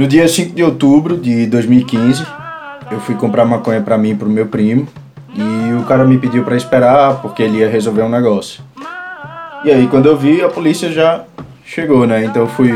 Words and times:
No 0.00 0.06
dia 0.06 0.26
5 0.26 0.54
de 0.54 0.64
outubro 0.64 1.14
de 1.18 1.44
2015, 1.44 2.24
eu 2.90 2.98
fui 3.00 3.14
comprar 3.16 3.44
maconha 3.44 3.82
para 3.82 3.98
mim 3.98 4.12
e 4.12 4.14
pro 4.14 4.30
meu 4.30 4.46
primo. 4.46 4.88
E 5.34 5.74
o 5.74 5.84
cara 5.84 6.06
me 6.06 6.16
pediu 6.16 6.42
para 6.42 6.56
esperar 6.56 7.20
porque 7.20 7.42
ele 7.42 7.58
ia 7.58 7.68
resolver 7.68 8.00
um 8.00 8.08
negócio. 8.08 8.64
E 9.62 9.70
aí 9.70 9.86
quando 9.88 10.06
eu 10.06 10.16
vi, 10.16 10.40
a 10.40 10.48
polícia 10.48 10.90
já 10.90 11.24
chegou, 11.66 12.06
né? 12.06 12.24
Então 12.24 12.44
eu 12.44 12.48
fui 12.48 12.72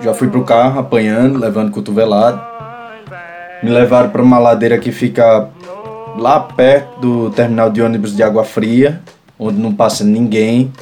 já 0.00 0.14
fui 0.14 0.28
pro 0.28 0.44
carro 0.44 0.78
apanhando, 0.78 1.40
levando 1.40 1.72
cotovelado. 1.72 2.40
Me 3.60 3.70
levaram 3.70 4.10
para 4.10 4.22
uma 4.22 4.38
ladeira 4.38 4.78
que 4.78 4.92
fica 4.92 5.48
lá 6.16 6.38
perto 6.38 7.00
do 7.00 7.30
terminal 7.30 7.68
de 7.68 7.82
ônibus 7.82 8.14
de 8.14 8.22
Água 8.22 8.44
Fria, 8.44 9.02
onde 9.36 9.58
não 9.58 9.74
passa 9.74 10.04
ninguém. 10.04 10.72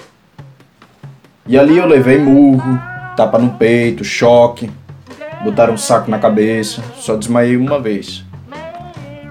E 1.46 1.58
ali 1.58 1.78
eu 1.78 1.86
levei 1.86 2.18
murro, 2.18 2.78
tapa 3.16 3.38
no 3.38 3.52
peito, 3.52 4.04
choque, 4.04 4.70
botaram 5.42 5.74
um 5.74 5.78
saco 5.78 6.10
na 6.10 6.18
cabeça, 6.18 6.82
só 6.96 7.16
desmaiei 7.16 7.56
uma 7.56 7.80
vez. 7.80 8.24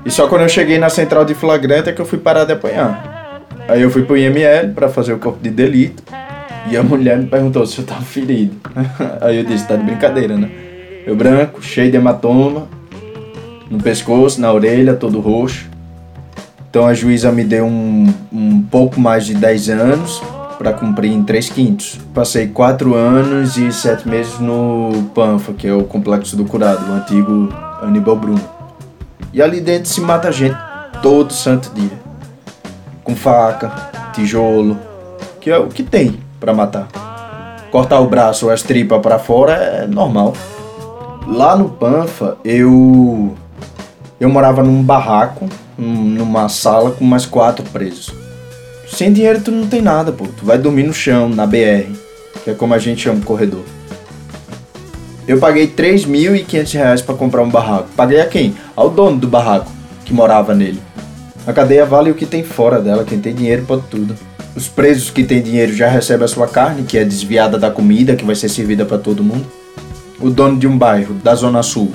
E 0.06 0.10
só 0.10 0.28
quando 0.28 0.42
eu 0.42 0.50
cheguei 0.50 0.78
na 0.78 0.90
central 0.90 1.24
de 1.24 1.34
flagrante 1.34 1.90
é 1.90 1.94
que 1.94 2.02
eu 2.02 2.06
fui 2.06 2.18
parar 2.18 2.44
de 2.44 2.54
apanhar. 2.54 3.44
Aí 3.68 3.82
eu 3.82 3.90
fui 3.90 4.04
pro 4.04 4.18
IML 4.18 4.74
para 4.74 4.90
fazer 4.90 5.14
o 5.14 5.20
corpo 5.20 5.40
de 5.42 5.50
delito. 5.50 6.04
E 6.70 6.78
a 6.78 6.84
mulher 6.84 7.18
me 7.18 7.28
perguntou 7.28 7.66
se 7.66 7.80
eu 7.80 7.86
tava 7.86 8.02
ferido. 8.02 8.56
Aí 9.22 9.38
eu 9.38 9.44
disse, 9.44 9.68
tá 9.68 9.76
de 9.76 9.84
brincadeira, 9.84 10.36
né? 10.36 10.50
Eu 11.06 11.16
branco, 11.16 11.62
cheio 11.62 11.90
de 11.90 11.98
hematoma, 11.98 12.68
no 13.70 13.80
pescoço, 13.80 14.40
na 14.40 14.52
orelha, 14.52 14.94
todo 14.94 15.20
roxo. 15.20 15.70
Então 16.70 16.86
a 16.86 16.94
juíza 16.94 17.32
me 17.32 17.44
deu 17.44 17.66
um, 17.66 18.14
um 18.32 18.62
pouco 18.62 19.00
mais 19.00 19.26
de 19.26 19.34
10 19.34 19.70
anos 19.70 20.22
para 20.62 20.74
cumprir 20.74 21.12
em 21.12 21.24
3 21.24 21.50
quintos. 21.50 22.00
Passei 22.14 22.48
4 22.48 22.94
anos 22.94 23.58
e 23.58 23.72
7 23.72 24.08
meses 24.08 24.38
no 24.38 25.10
PANFA, 25.16 25.54
que 25.54 25.68
é 25.68 25.74
o 25.74 25.86
Complexo 25.86 26.38
do 26.38 26.46
Curado, 26.46 26.86
o 26.88 26.94
antigo 26.94 27.50
Aníbal 27.82 28.16
Bruno. 28.16 28.42
E 29.34 29.42
ali 29.42 29.60
dentro 29.60 29.90
se 29.90 30.00
mata 30.00 30.32
gente 30.32 30.56
todo 31.02 31.34
santo 31.34 31.72
dia. 31.74 32.00
Com 33.04 33.16
faca, 33.16 33.72
tijolo, 34.14 34.78
que 35.40 35.50
é 35.50 35.58
o 35.58 35.68
que 35.68 35.82
tem 35.82 36.20
para 36.40 36.54
matar. 36.54 36.88
Cortar 37.72 38.00
o 38.00 38.08
braço 38.08 38.46
ou 38.46 38.52
as 38.52 38.62
tripas 38.62 39.02
para 39.02 39.18
fora 39.18 39.54
é 39.54 39.88
normal. 39.88 40.34
Lá 41.28 41.56
no 41.56 41.70
Panfa, 41.70 42.38
eu 42.46 43.36
eu 44.20 44.30
morava 44.30 44.62
num 44.62 44.84
barraco, 44.84 45.50
numa 45.76 46.48
sala 46.50 46.92
com 46.92 47.04
mais 47.04 47.26
quatro 47.26 47.66
presos. 47.72 48.21
Sem 48.94 49.12
dinheiro 49.12 49.42
tu 49.42 49.52
não 49.52 49.68
tem 49.68 49.82
nada, 49.82 50.12
pô. 50.12 50.28
Tu 50.28 50.46
vai 50.46 50.58
dormir 50.58 50.84
no 50.84 50.94
chão, 50.94 51.30
na 51.30 51.46
BR, 51.46 51.90
que 52.44 52.52
é 52.52 52.54
como 52.54 52.74
a 52.74 52.78
gente 52.78 53.02
chama 53.02 53.20
o 53.20 53.24
corredor. 53.24 53.64
Eu 55.28 55.40
paguei 55.40 55.68
3.500 55.68 56.74
reais 56.74 57.02
para 57.02 57.16
comprar 57.16 57.42
um 57.42 57.50
barraco. 57.50 57.90
Paguei 57.96 58.20
a 58.20 58.26
quem? 58.26 58.56
Ao 58.76 58.90
dono 58.90 59.18
do 59.18 59.28
barraco, 59.28 59.72
que 60.04 60.14
morava 60.14 60.54
nele. 60.54 60.82
A 61.48 61.54
cadeia 61.54 61.86
vale 61.86 62.12
o 62.12 62.16
que 62.16 62.26
tem 62.26 62.44
fora 62.44 62.80
dela, 62.80 63.04
quem 63.04 63.20
tem 63.20 63.34
dinheiro 63.34 63.66
pode 63.66 63.84
tudo. 63.90 64.16
Os 64.56 64.68
presos 64.68 65.10
que 65.10 65.24
têm 65.24 65.42
dinheiro 65.42 65.74
já 65.74 65.88
recebem 65.88 66.26
a 66.26 66.28
sua 66.28 66.48
carne, 66.48 66.84
que 66.84 66.98
é 66.98 67.06
desviada 67.06 67.58
da 67.58 67.72
comida 67.72 68.16
que 68.16 68.26
vai 68.26 68.36
ser 68.36 68.50
servida 68.50 68.86
para 68.86 68.98
todo 68.98 69.24
mundo. 69.24 69.46
O 70.20 70.30
dono 70.30 70.60
de 70.60 70.68
um 70.68 70.78
bairro, 70.78 71.16
da 71.16 71.34
Zona 71.34 71.64
Sul, 71.64 71.92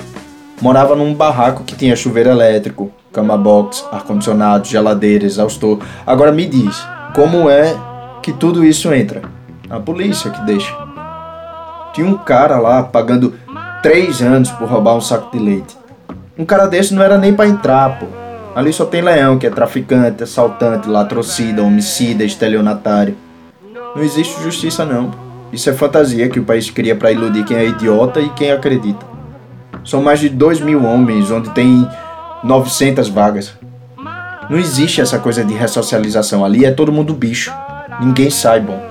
morava 0.59 0.95
num 0.95 1.13
barraco 1.13 1.63
que 1.63 1.75
tinha 1.75 1.95
chuveiro 1.95 2.29
elétrico, 2.29 2.91
cama 3.17 3.35
box, 3.35 3.83
ar-condicionado, 3.91 4.67
geladeira, 4.67 5.25
exaustor. 5.25 5.79
Agora 6.05 6.31
me 6.31 6.45
diz, 6.45 6.85
como 7.15 7.49
é 7.49 7.75
que 8.21 8.31
tudo 8.31 8.63
isso 8.63 8.93
entra? 8.93 9.23
A 9.67 9.79
polícia 9.79 10.29
que 10.29 10.39
deixa. 10.41 10.71
Tinha 11.93 12.05
um 12.05 12.15
cara 12.15 12.59
lá 12.59 12.83
pagando 12.83 13.33
três 13.81 14.21
anos 14.21 14.51
por 14.51 14.69
roubar 14.69 14.95
um 14.95 15.01
saco 15.01 15.35
de 15.35 15.43
leite. 15.43 15.75
Um 16.37 16.45
cara 16.45 16.67
desse 16.67 16.93
não 16.93 17.01
era 17.01 17.17
nem 17.17 17.33
para 17.33 17.47
entrar, 17.47 17.97
pô. 17.97 18.05
Ali 18.55 18.71
só 18.71 18.85
tem 18.85 19.01
leão, 19.01 19.39
que 19.39 19.47
é 19.47 19.49
traficante, 19.49 20.21
assaltante, 20.21 20.87
latrocida, 20.87 21.63
homicida, 21.63 22.23
estelionatário. 22.23 23.17
Não 23.95 24.03
existe 24.03 24.43
justiça 24.43 24.85
não. 24.85 25.09
Isso 25.51 25.67
é 25.71 25.73
fantasia 25.73 26.29
que 26.29 26.39
o 26.39 26.43
país 26.43 26.69
cria 26.69 26.95
para 26.95 27.11
iludir 27.11 27.43
quem 27.45 27.57
é 27.57 27.65
idiota 27.65 28.19
e 28.19 28.29
quem 28.29 28.51
acredita. 28.51 29.03
São 29.83 30.03
mais 30.03 30.19
de 30.19 30.29
2 30.29 30.61
mil 30.61 30.85
homens, 30.85 31.31
onde 31.31 31.49
tem 31.49 31.87
900 32.43 33.09
vagas. 33.09 33.53
Não 34.49 34.57
existe 34.57 35.01
essa 35.01 35.19
coisa 35.19 35.43
de 35.43 35.53
ressocialização. 35.53 36.45
Ali 36.45 36.65
é 36.65 36.71
todo 36.71 36.91
mundo 36.91 37.13
bicho. 37.13 37.53
Ninguém 37.99 38.29
sai 38.29 38.59
bom. 38.59 38.81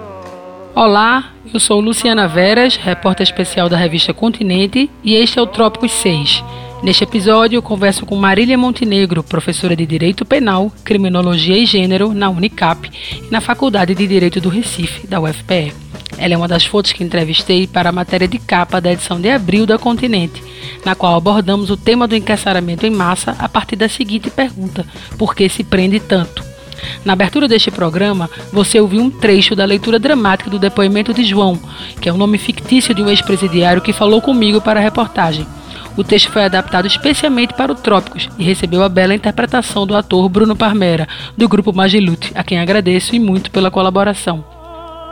Olá, 0.75 1.27
eu 1.53 1.59
sou 1.59 1.81
Luciana 1.81 2.29
Veras, 2.29 2.77
repórter 2.77 3.25
especial 3.25 3.69
da 3.69 3.77
revista 3.77 4.13
Continente, 4.13 4.91
e 5.03 5.15
este 5.15 5.39
é 5.39 5.43
o 5.43 5.47
Trópicos 5.47 5.91
6 5.93 6.45
Neste 6.83 7.05
episódio, 7.05 7.57
eu 7.57 7.63
converso 7.63 8.05
com 8.05 8.15
Marília 8.17 8.57
Montenegro, 8.59 9.23
professora 9.23 9.75
de 9.75 9.87
Direito 9.87 10.25
Penal, 10.25 10.71
Criminologia 10.85 11.57
e 11.57 11.65
Gênero 11.65 12.13
na 12.13 12.29
Unicap 12.29 12.91
e 13.23 13.31
na 13.31 13.41
Faculdade 13.41 13.95
de 13.95 14.07
Direito 14.07 14.41
do 14.41 14.49
Recife, 14.49 15.07
da 15.07 15.21
UFPE. 15.21 15.86
Ela 16.19 16.35
é 16.35 16.37
uma 16.37 16.49
das 16.49 16.65
fontes 16.65 16.93
que 16.93 17.05
entrevistei 17.05 17.67
para 17.67 17.91
a 17.91 17.93
matéria 17.93 18.27
de 18.27 18.39
capa 18.39 18.81
da 18.81 18.93
edição 18.93 19.21
de 19.21 19.31
abril 19.31 19.67
da 19.67 19.79
Continente, 19.79 20.43
na 20.85 20.95
qual 20.95 21.15
abordamos 21.15 21.71
o 21.71 21.77
tema 21.77 22.09
do 22.09 22.17
encarceramento 22.17 22.87
em 22.87 22.91
massa 22.91 23.37
a 23.39 23.49
partir 23.49 23.77
da 23.77 23.89
seguinte 23.89 24.31
pergunta: 24.31 24.87
por 25.19 25.35
que 25.35 25.49
se 25.49 25.63
prende 25.63 26.01
tanto? 26.01 26.45
Na 27.05 27.13
abertura 27.13 27.49
deste 27.49 27.71
programa, 27.71 28.29
você 28.53 28.81
ouviu 28.81 29.01
um 29.01 29.11
trecho 29.11 29.55
da 29.55 29.65
leitura 29.65 29.99
dramática 29.99 30.51
do 30.51 30.59
depoimento 30.59 31.13
de 31.13 31.25
João, 31.25 31.59
que 32.01 32.09
é 32.09 32.13
o 32.13 32.17
nome 32.17 32.39
fictício 32.39 32.95
de 32.95 33.03
um 33.03 33.09
ex-presidiário 33.09 33.83
que 33.83 33.93
falou 33.93 34.21
comigo 34.21 34.61
para 34.61 34.81
a 34.81 34.83
reportagem. 34.83 35.47
O 35.97 36.05
texto 36.05 36.31
foi 36.31 36.45
adaptado 36.45 36.87
especialmente 36.87 37.55
para 37.55 37.73
o 37.73 37.75
Trópicos 37.75 38.29
e 38.39 38.45
recebeu 38.45 38.83
a 38.83 38.89
bela 38.89 39.15
interpretação 39.15 39.87
do 39.87 39.97
ator 39.97 40.29
Bruno 40.29 40.55
Parmera, 40.55 41.09
do 41.37 41.49
grupo 41.49 41.73
Magilute, 41.73 42.33
a 42.35 42.45
quem 42.45 42.59
agradeço 42.59 43.17
e 43.17 43.19
muito 43.19 43.51
pela 43.51 43.71
colaboração. 43.71 44.56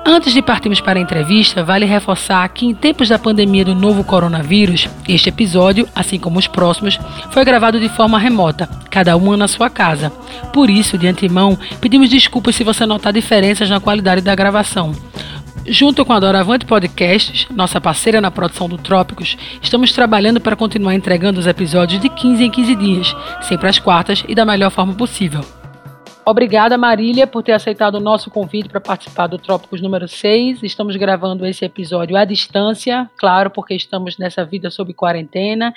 Antes 0.06 0.34
de 0.34 0.42
partirmos 0.42 0.82
para 0.82 0.98
a 0.98 1.03
entrevista, 1.03 1.65
vale 1.65 1.87
reforçar 1.87 2.47
que 2.50 2.66
em 2.66 2.75
tempos 2.75 3.09
da 3.09 3.19
pandemia 3.19 3.65
do 3.65 3.75
novo 3.75 4.04
coronavírus, 4.04 4.87
este 5.09 5.31
episódio, 5.31 5.88
assim 5.94 6.19
como 6.19 6.38
os 6.38 6.47
próximos, 6.47 6.98
foi 7.31 7.42
gravado 7.42 7.81
de 7.81 7.88
forma 7.88 8.19
remota, 8.19 8.69
cada 8.91 9.16
uma 9.16 9.34
na 9.34 9.48
sua 9.48 9.70
casa. 9.70 10.10
Por 10.53 10.69
isso, 10.69 10.98
de 10.98 11.06
antemão, 11.06 11.59
pedimos 11.81 12.10
desculpas 12.10 12.54
se 12.54 12.62
você 12.62 12.84
notar 12.84 13.14
diferenças 13.14 13.70
na 13.70 13.81
qualidade 13.81 14.20
da 14.20 14.34
gravação. 14.34 14.94
Junto 15.66 16.04
com 16.04 16.12
a 16.12 16.20
Doravante 16.20 16.66
Podcasts, 16.66 17.47
nossa 17.50 17.81
parceira 17.81 18.20
na 18.20 18.31
produção 18.31 18.69
do 18.69 18.76
Trópicos, 18.76 19.38
estamos 19.62 19.91
trabalhando 19.93 20.38
para 20.38 20.54
continuar 20.54 20.94
entregando 20.94 21.41
os 21.41 21.47
episódios 21.47 22.03
de 22.03 22.10
15 22.10 22.44
em 22.44 22.50
15 22.50 22.75
dias, 22.75 23.16
sempre 23.41 23.70
às 23.70 23.78
quartas 23.78 24.22
e 24.28 24.34
da 24.34 24.44
melhor 24.44 24.70
forma 24.70 24.93
possível. 24.93 25.43
Obrigada, 26.27 26.79
Marília, 26.79 27.27
por 27.27 27.43
ter 27.43 27.53
aceitado 27.53 27.97
o 27.97 28.01
nosso 28.01 28.31
convite 28.31 28.69
para 28.69 28.81
participar 28.81 29.27
do 29.27 29.39
Trópicos 29.39 29.83
número 29.83 30.09
6. 30.09 30.62
Estamos 30.62 30.97
gravando 30.97 31.45
esse 31.45 31.65
episódio 31.65 32.17
à 32.17 32.25
distância, 32.25 33.11
claro, 33.19 33.51
porque 33.51 33.75
estamos 33.75 34.17
nessa 34.17 34.45
vida 34.45 34.71
sob 34.71 34.95
quarentena, 34.95 35.75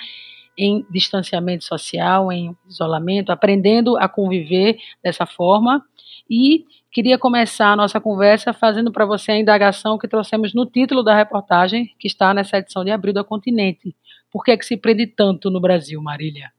em 0.56 0.86
distanciamento 0.90 1.64
social, 1.64 2.32
em 2.32 2.56
isolamento, 2.66 3.30
aprendendo 3.30 3.98
a 3.98 4.08
conviver 4.08 4.78
dessa 5.02 5.26
forma. 5.26 5.84
E 6.30 6.64
Queria 6.90 7.18
começar 7.18 7.72
a 7.72 7.76
nossa 7.76 8.00
conversa 8.00 8.52
fazendo 8.54 8.90
para 8.90 9.04
você 9.04 9.30
a 9.30 9.38
indagação 9.38 9.98
que 9.98 10.08
trouxemos 10.08 10.54
no 10.54 10.64
título 10.64 11.02
da 11.02 11.14
reportagem, 11.14 11.94
que 11.98 12.08
está 12.08 12.32
nessa 12.32 12.56
edição 12.56 12.82
de 12.82 12.90
abril 12.90 13.12
do 13.12 13.24
Continente. 13.24 13.94
Por 14.32 14.42
que, 14.42 14.52
é 14.52 14.56
que 14.56 14.64
se 14.64 14.76
prende 14.76 15.06
tanto 15.06 15.50
no 15.50 15.60
Brasil, 15.60 16.00
Marília? 16.02 16.50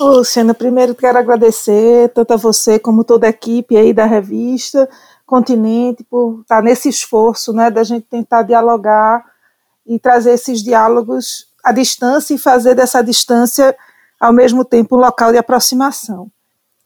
Luciana, 0.00 0.54
primeiro 0.54 0.94
quero 0.94 1.18
agradecer 1.18 2.08
tanto 2.10 2.32
a 2.32 2.36
você 2.36 2.78
como 2.78 3.04
toda 3.04 3.26
a 3.26 3.30
equipe 3.30 3.76
aí 3.76 3.92
da 3.92 4.04
revista 4.04 4.88
Continente 5.26 6.04
por 6.04 6.40
estar 6.42 6.62
nesse 6.62 6.88
esforço 6.88 7.52
né, 7.52 7.70
da 7.70 7.82
gente 7.82 8.06
tentar 8.06 8.42
dialogar 8.42 9.24
e 9.86 9.98
trazer 9.98 10.32
esses 10.32 10.62
diálogos 10.62 11.48
à 11.62 11.72
distância 11.72 12.34
e 12.34 12.38
fazer 12.38 12.74
dessa 12.74 13.02
distância, 13.02 13.74
ao 14.20 14.34
mesmo 14.34 14.66
tempo, 14.66 14.96
um 14.96 15.00
local 15.00 15.32
de 15.32 15.38
aproximação. 15.38 16.30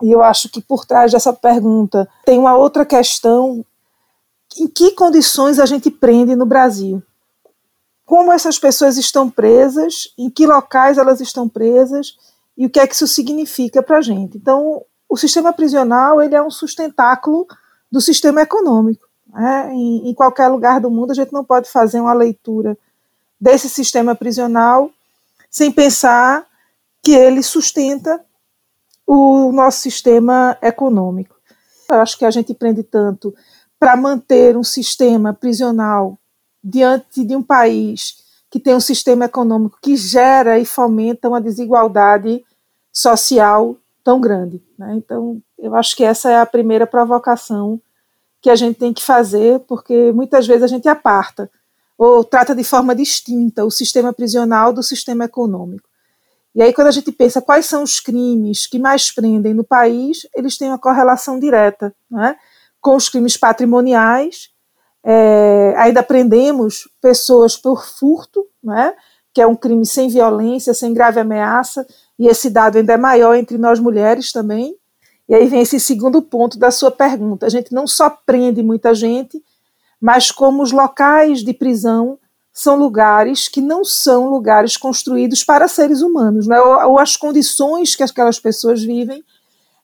E 0.01 0.13
eu 0.13 0.23
acho 0.23 0.49
que 0.49 0.61
por 0.61 0.87
trás 0.87 1.11
dessa 1.11 1.33
pergunta 1.33 2.09
tem 2.25 2.39
uma 2.39 2.57
outra 2.57 2.87
questão: 2.87 3.65
em 4.57 4.69
que 4.69 4.93
condições 4.93 5.59
a 5.59 5.67
gente 5.67 5.91
prende 5.91 6.37
no 6.37 6.47
Brasil? 6.47 7.03
Como 8.07 8.33
essas 8.33 8.59
pessoas 8.59 8.97
estão 8.97 9.29
presas? 9.29 10.15
Em 10.17 10.31
que 10.31 10.47
locais 10.47 10.97
elas 10.97 11.21
estão 11.21 11.49
presas? 11.49 12.17
E 12.59 12.67
o 12.67 12.71
que 12.71 12.81
é 12.81 12.87
que 12.89 12.95
isso 12.95 13.07
significa 13.07 13.81
para 13.81 13.99
a 13.99 14.03
gente? 14.03 14.37
Então, 14.37 14.85
o 15.09 15.17
sistema 15.17 15.53
prisional 15.53 16.21
ele 16.21 16.35
é 16.35 16.43
um 16.43 16.51
sustentáculo 16.51 17.47
do 17.91 18.01
sistema 18.01 18.43
econômico. 18.43 19.07
Né? 19.33 19.71
Em, 19.73 20.11
em 20.11 20.15
qualquer 20.15 20.49
lugar 20.49 20.81
do 20.81 20.91
mundo, 20.91 21.13
a 21.13 21.15
gente 21.15 21.33
não 21.33 21.45
pode 21.45 21.71
fazer 21.71 22.01
uma 22.01 22.13
leitura 22.13 22.77
desse 23.41 23.69
sistema 23.69 24.17
prisional 24.17 24.91
sem 25.49 25.71
pensar 25.71 26.47
que 27.01 27.13
ele 27.13 27.45
sustenta 27.45 28.21
o 29.07 29.53
nosso 29.53 29.81
sistema 29.81 30.59
econômico. 30.61 31.37
Eu 31.89 32.01
acho 32.01 32.19
que 32.19 32.25
a 32.25 32.31
gente 32.31 32.53
prende 32.53 32.83
tanto 32.83 33.33
para 33.79 33.97
manter 33.97 34.57
um 34.57 34.65
sistema 34.65 35.33
prisional 35.33 36.19
diante 36.63 37.25
de 37.25 37.37
um 37.37 37.43
país 37.43 38.17
que 38.51 38.59
tem 38.59 38.75
um 38.75 38.81
sistema 38.81 39.27
econômico 39.27 39.79
que 39.81 39.97
gera 39.97 40.59
e 40.59 40.65
fomenta 40.65 41.29
uma 41.29 41.41
desigualdade 41.41 42.45
social 42.93 43.77
tão 44.03 44.21
grande. 44.21 44.63
Né? 44.79 44.95
Então, 44.97 45.41
eu 45.59 45.75
acho 45.75 45.95
que 45.97 46.05
essa 46.05 46.31
é 46.31 46.41
a 46.41 46.47
primeira 46.47 46.87
provocação 46.87 47.81
que 48.41 48.51
a 48.51 48.57
gente 48.57 48.79
tem 48.79 48.93
que 48.93 49.03
fazer, 49.03 49.61
porque 49.61 50.13
muitas 50.13 50.47
vezes 50.47 50.63
a 50.63 50.69
gente 50.69 50.89
aparta 50.89 51.51
ou 51.99 52.23
trata 52.23 52.55
de 52.55 52.63
forma 52.63 52.95
distinta 52.95 53.65
o 53.65 53.71
sistema 53.71 54.13
prisional 54.13 54.73
do 54.73 54.83
sistema 54.83 55.25
econômico. 55.25 55.89
E 56.55 56.63
aí, 56.63 56.73
quando 56.73 56.87
a 56.87 56.93
gente 56.93 57.11
pensa 57.13 57.43
quais 57.43 57.67
são 57.67 57.83
os 57.83 58.01
crimes 58.01 58.67
que 58.67 58.79
mais 58.79 59.11
prendem 59.11 59.53
no 59.53 59.65
país, 59.65 60.27
eles 60.35 60.57
têm 60.57 60.69
uma 60.69 60.79
correlação 60.79 61.39
direta 61.39 61.95
né, 62.11 62.37
com 62.81 62.97
os 62.97 63.09
crimes 63.09 63.37
patrimoniais. 63.37 64.51
É, 65.05 65.75
ainda 65.77 66.03
prendemos 66.03 66.89
pessoas 67.01 67.57
por 67.57 67.87
furto, 67.87 68.47
né, 68.63 68.95
que 69.35 69.41
é 69.41 69.47
um 69.47 69.55
crime 69.55 69.87
sem 69.87 70.09
violência, 70.09 70.75
sem 70.75 70.93
grave 70.93 71.21
ameaça, 71.21 71.87
e 72.19 72.27
esse 72.27 72.51
dado 72.51 72.77
ainda 72.77 72.95
é 72.95 72.97
maior 72.97 73.35
entre 73.35 73.57
nós 73.57 73.79
mulheres 73.79 74.33
também. 74.33 74.75
E 75.29 75.35
aí 75.35 75.47
vem 75.47 75.61
esse 75.61 75.79
segundo 75.79 76.21
ponto 76.23 76.59
da 76.59 76.71
sua 76.71 76.91
pergunta. 76.91 77.47
A 77.47 77.49
gente 77.49 77.73
não 77.73 77.87
só 77.87 78.11
prende 78.11 78.63
muita 78.63 78.95
gente, 78.95 79.43
mas 80.01 80.31
como 80.31 80.63
os 80.63 80.73
locais 80.73 81.41
de 81.41 81.53
prisão 81.53 82.19
são 82.53 82.77
lugares 82.77 83.47
que 83.47 83.61
não 83.61 83.85
são 83.85 84.29
lugares 84.31 84.77
construídos 84.77 85.45
para 85.45 85.69
seres 85.69 86.03
humanos, 86.03 86.47
né? 86.47 86.61
ou, 86.61 86.93
ou 86.93 86.99
as 86.99 87.17
condições 87.17 87.95
que 87.95 88.03
aquelas 88.03 88.41
pessoas 88.41 88.83
vivem, 88.83 89.23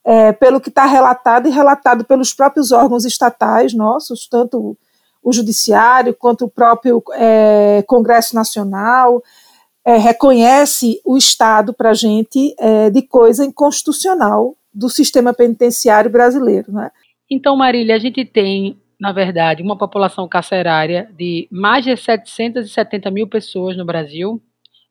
é, 0.04 0.32
pelo 0.32 0.60
que 0.60 0.70
está 0.70 0.84
relatado 0.84 1.46
e 1.46 1.52
relatado 1.52 2.04
pelos 2.04 2.34
próprios 2.34 2.72
órgãos 2.72 3.04
estatais 3.04 3.72
nossos, 3.72 4.26
tanto 4.26 4.76
o 5.22 5.32
Judiciário 5.32 6.14
quanto 6.14 6.46
o 6.46 6.50
próprio 6.50 7.02
é, 7.12 7.82
Congresso 7.86 8.34
Nacional, 8.34 9.22
é, 9.84 9.98
reconhece 9.98 11.00
o 11.04 11.16
Estado 11.16 11.74
para 11.74 11.90
a 11.90 11.94
gente 11.94 12.54
é, 12.58 12.88
de 12.88 13.02
coisa 13.02 13.44
inconstitucional 13.44 14.56
do 14.72 14.88
sistema 14.88 15.34
penitenciário 15.34 16.10
brasileiro. 16.10 16.72
Né? 16.72 16.90
Então, 17.30 17.56
Marília, 17.56 17.94
a 17.94 17.98
gente 17.98 18.24
tem, 18.24 18.80
na 18.98 19.12
verdade, 19.12 19.62
uma 19.62 19.76
população 19.76 20.26
carcerária 20.26 21.08
de 21.16 21.46
mais 21.50 21.84
de 21.84 21.94
770 21.96 23.10
mil 23.10 23.28
pessoas 23.28 23.76
no 23.76 23.84
Brasil. 23.84 24.42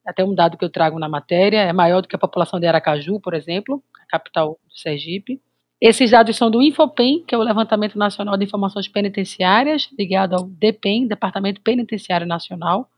Até 0.05 0.23
um 0.23 0.35
dado 0.35 0.57
que 0.57 0.65
eu 0.65 0.69
trago 0.69 0.99
na 0.99 1.09
matéria, 1.09 1.61
é 1.61 1.73
maior 1.73 2.01
do 2.01 2.07
que 2.07 2.15
a 2.15 2.19
população 2.19 2.59
de 2.59 2.67
Aracaju, 2.67 3.19
por 3.19 3.33
exemplo, 3.33 3.81
a 4.01 4.05
capital 4.05 4.59
do 4.67 4.77
Sergipe. 4.77 5.41
Esses 5.81 6.11
dados 6.11 6.37
são 6.37 6.49
do 6.49 6.61
Infopen, 6.61 7.23
que 7.27 7.35
é 7.35 7.37
o 7.37 7.41
Levantamento 7.41 7.97
Nacional 7.97 8.37
de 8.37 8.45
Informações 8.45 8.87
Penitenciárias, 8.87 9.89
ligado 9.97 10.33
ao 10.33 10.43
DEPEN, 10.45 11.07
Departamento 11.07 11.61
Penitenciário 11.61 12.25
Nacional, 12.25 12.89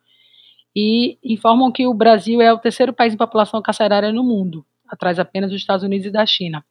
e 0.75 1.17
informam 1.23 1.71
que 1.71 1.87
o 1.87 1.93
Brasil 1.93 2.41
é 2.41 2.51
o 2.51 2.59
terceiro 2.59 2.91
país 2.91 3.13
em 3.13 3.17
população 3.17 3.61
carcerária 3.61 4.11
no 4.11 4.23
mundo, 4.23 4.65
atrás 4.87 5.17
apenas 5.17 5.51
dos 5.51 5.61
Estados 5.61 5.85
Unidos 5.85 6.07
e 6.07 6.11
da 6.11 6.25
China. 6.25 6.65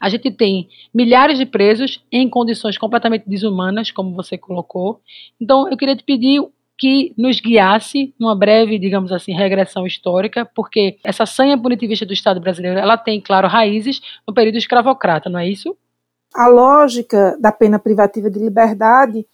A 0.00 0.08
gente 0.08 0.30
tem 0.30 0.68
milhares 0.92 1.38
de 1.38 1.46
presos 1.46 2.04
em 2.10 2.28
condições 2.28 2.76
completamente 2.76 3.28
desumanas, 3.28 3.90
como 3.90 4.14
você 4.14 4.36
colocou. 4.36 5.00
Então, 5.40 5.68
eu 5.68 5.76
queria 5.76 5.96
te 5.96 6.02
pedir 6.02 6.42
que 6.76 7.12
nos 7.18 7.40
guiasse 7.40 8.14
numa 8.18 8.36
breve, 8.36 8.78
digamos 8.78 9.10
assim, 9.10 9.32
regressão 9.32 9.86
histórica, 9.86 10.48
porque 10.54 10.98
essa 11.04 11.26
sanha 11.26 11.58
punitivista 11.58 12.06
do 12.06 12.12
Estado 12.12 12.40
brasileiro, 12.40 12.78
ela 12.78 12.96
tem, 12.96 13.20
claro, 13.20 13.48
raízes 13.48 14.00
no 14.26 14.32
período 14.32 14.58
escravocrata, 14.58 15.28
não 15.28 15.40
é 15.40 15.48
isso? 15.48 15.76
A 16.34 16.46
lógica 16.46 17.36
da 17.40 17.50
pena 17.50 17.78
privativa 17.78 18.30
de 18.30 18.38
liberdade, 18.38 19.26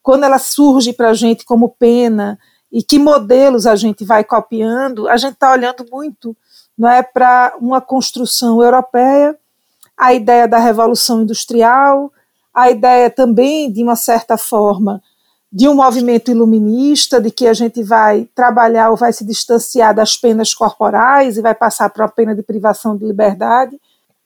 quando 0.00 0.24
ela 0.24 0.38
surge 0.38 0.92
para 0.92 1.10
a 1.10 1.14
gente 1.14 1.44
como 1.44 1.70
pena 1.70 2.38
e 2.72 2.82
que 2.82 2.98
modelos 2.98 3.66
a 3.66 3.76
gente 3.76 4.04
vai 4.04 4.24
copiando, 4.24 5.08
a 5.08 5.16
gente 5.16 5.34
está 5.34 5.52
olhando 5.52 5.84
muito 5.90 6.34
não 6.76 6.88
é 6.88 7.02
para 7.02 7.54
uma 7.60 7.80
construção 7.80 8.62
europeia 8.62 9.38
a 9.96 10.12
ideia 10.12 10.48
da 10.48 10.58
revolução 10.58 11.22
industrial, 11.22 12.12
a 12.52 12.70
ideia 12.70 13.08
também, 13.08 13.70
de 13.70 13.82
uma 13.82 13.94
certa 13.94 14.36
forma, 14.36 15.00
de 15.52 15.68
um 15.68 15.74
movimento 15.74 16.30
iluminista, 16.30 17.20
de 17.20 17.30
que 17.30 17.46
a 17.46 17.52
gente 17.52 17.82
vai 17.82 18.28
trabalhar 18.34 18.90
ou 18.90 18.96
vai 18.96 19.12
se 19.12 19.24
distanciar 19.24 19.94
das 19.94 20.16
penas 20.16 20.54
corporais 20.54 21.36
e 21.36 21.42
vai 21.42 21.54
passar 21.54 21.90
para 21.90 22.06
a 22.06 22.08
pena 22.08 22.34
de 22.34 22.42
privação 22.42 22.96
de 22.96 23.04
liberdade. 23.04 23.78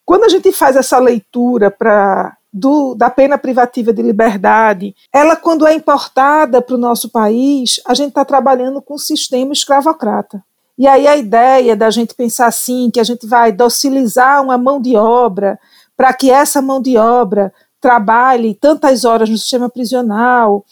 Quando 0.04 0.24
a 0.24 0.28
gente 0.28 0.50
faz 0.52 0.76
essa 0.76 0.98
leitura 0.98 1.70
para 1.70 2.36
do, 2.56 2.94
da 2.94 3.10
pena 3.10 3.36
privativa 3.36 3.92
de 3.92 4.00
liberdade, 4.00 4.96
ela, 5.12 5.36
quando 5.36 5.66
é 5.66 5.74
importada 5.74 6.62
para 6.62 6.74
o 6.74 6.78
nosso 6.78 7.10
país, 7.10 7.78
a 7.84 7.92
gente 7.92 8.08
está 8.08 8.24
trabalhando 8.24 8.80
com 8.80 8.94
um 8.94 8.98
sistema 8.98 9.52
escravocrata. 9.52 10.42
E 10.78 10.86
aí 10.86 11.06
a 11.06 11.18
ideia 11.18 11.76
da 11.76 11.90
gente 11.90 12.14
pensar 12.14 12.46
assim, 12.46 12.90
que 12.90 12.98
a 12.98 13.04
gente 13.04 13.26
vai 13.26 13.52
docilizar 13.52 14.42
uma 14.42 14.56
mão 14.56 14.80
de 14.80 14.96
obra 14.96 15.58
para 15.94 16.14
que 16.14 16.30
essa 16.30 16.62
mão 16.62 16.80
de 16.80 16.96
obra 16.96 17.52
trabalhe 17.78 18.54
tantas 18.54 19.04
horas 19.04 19.28
no 19.28 19.36
sistema 19.36 19.68
prisional 19.68 20.64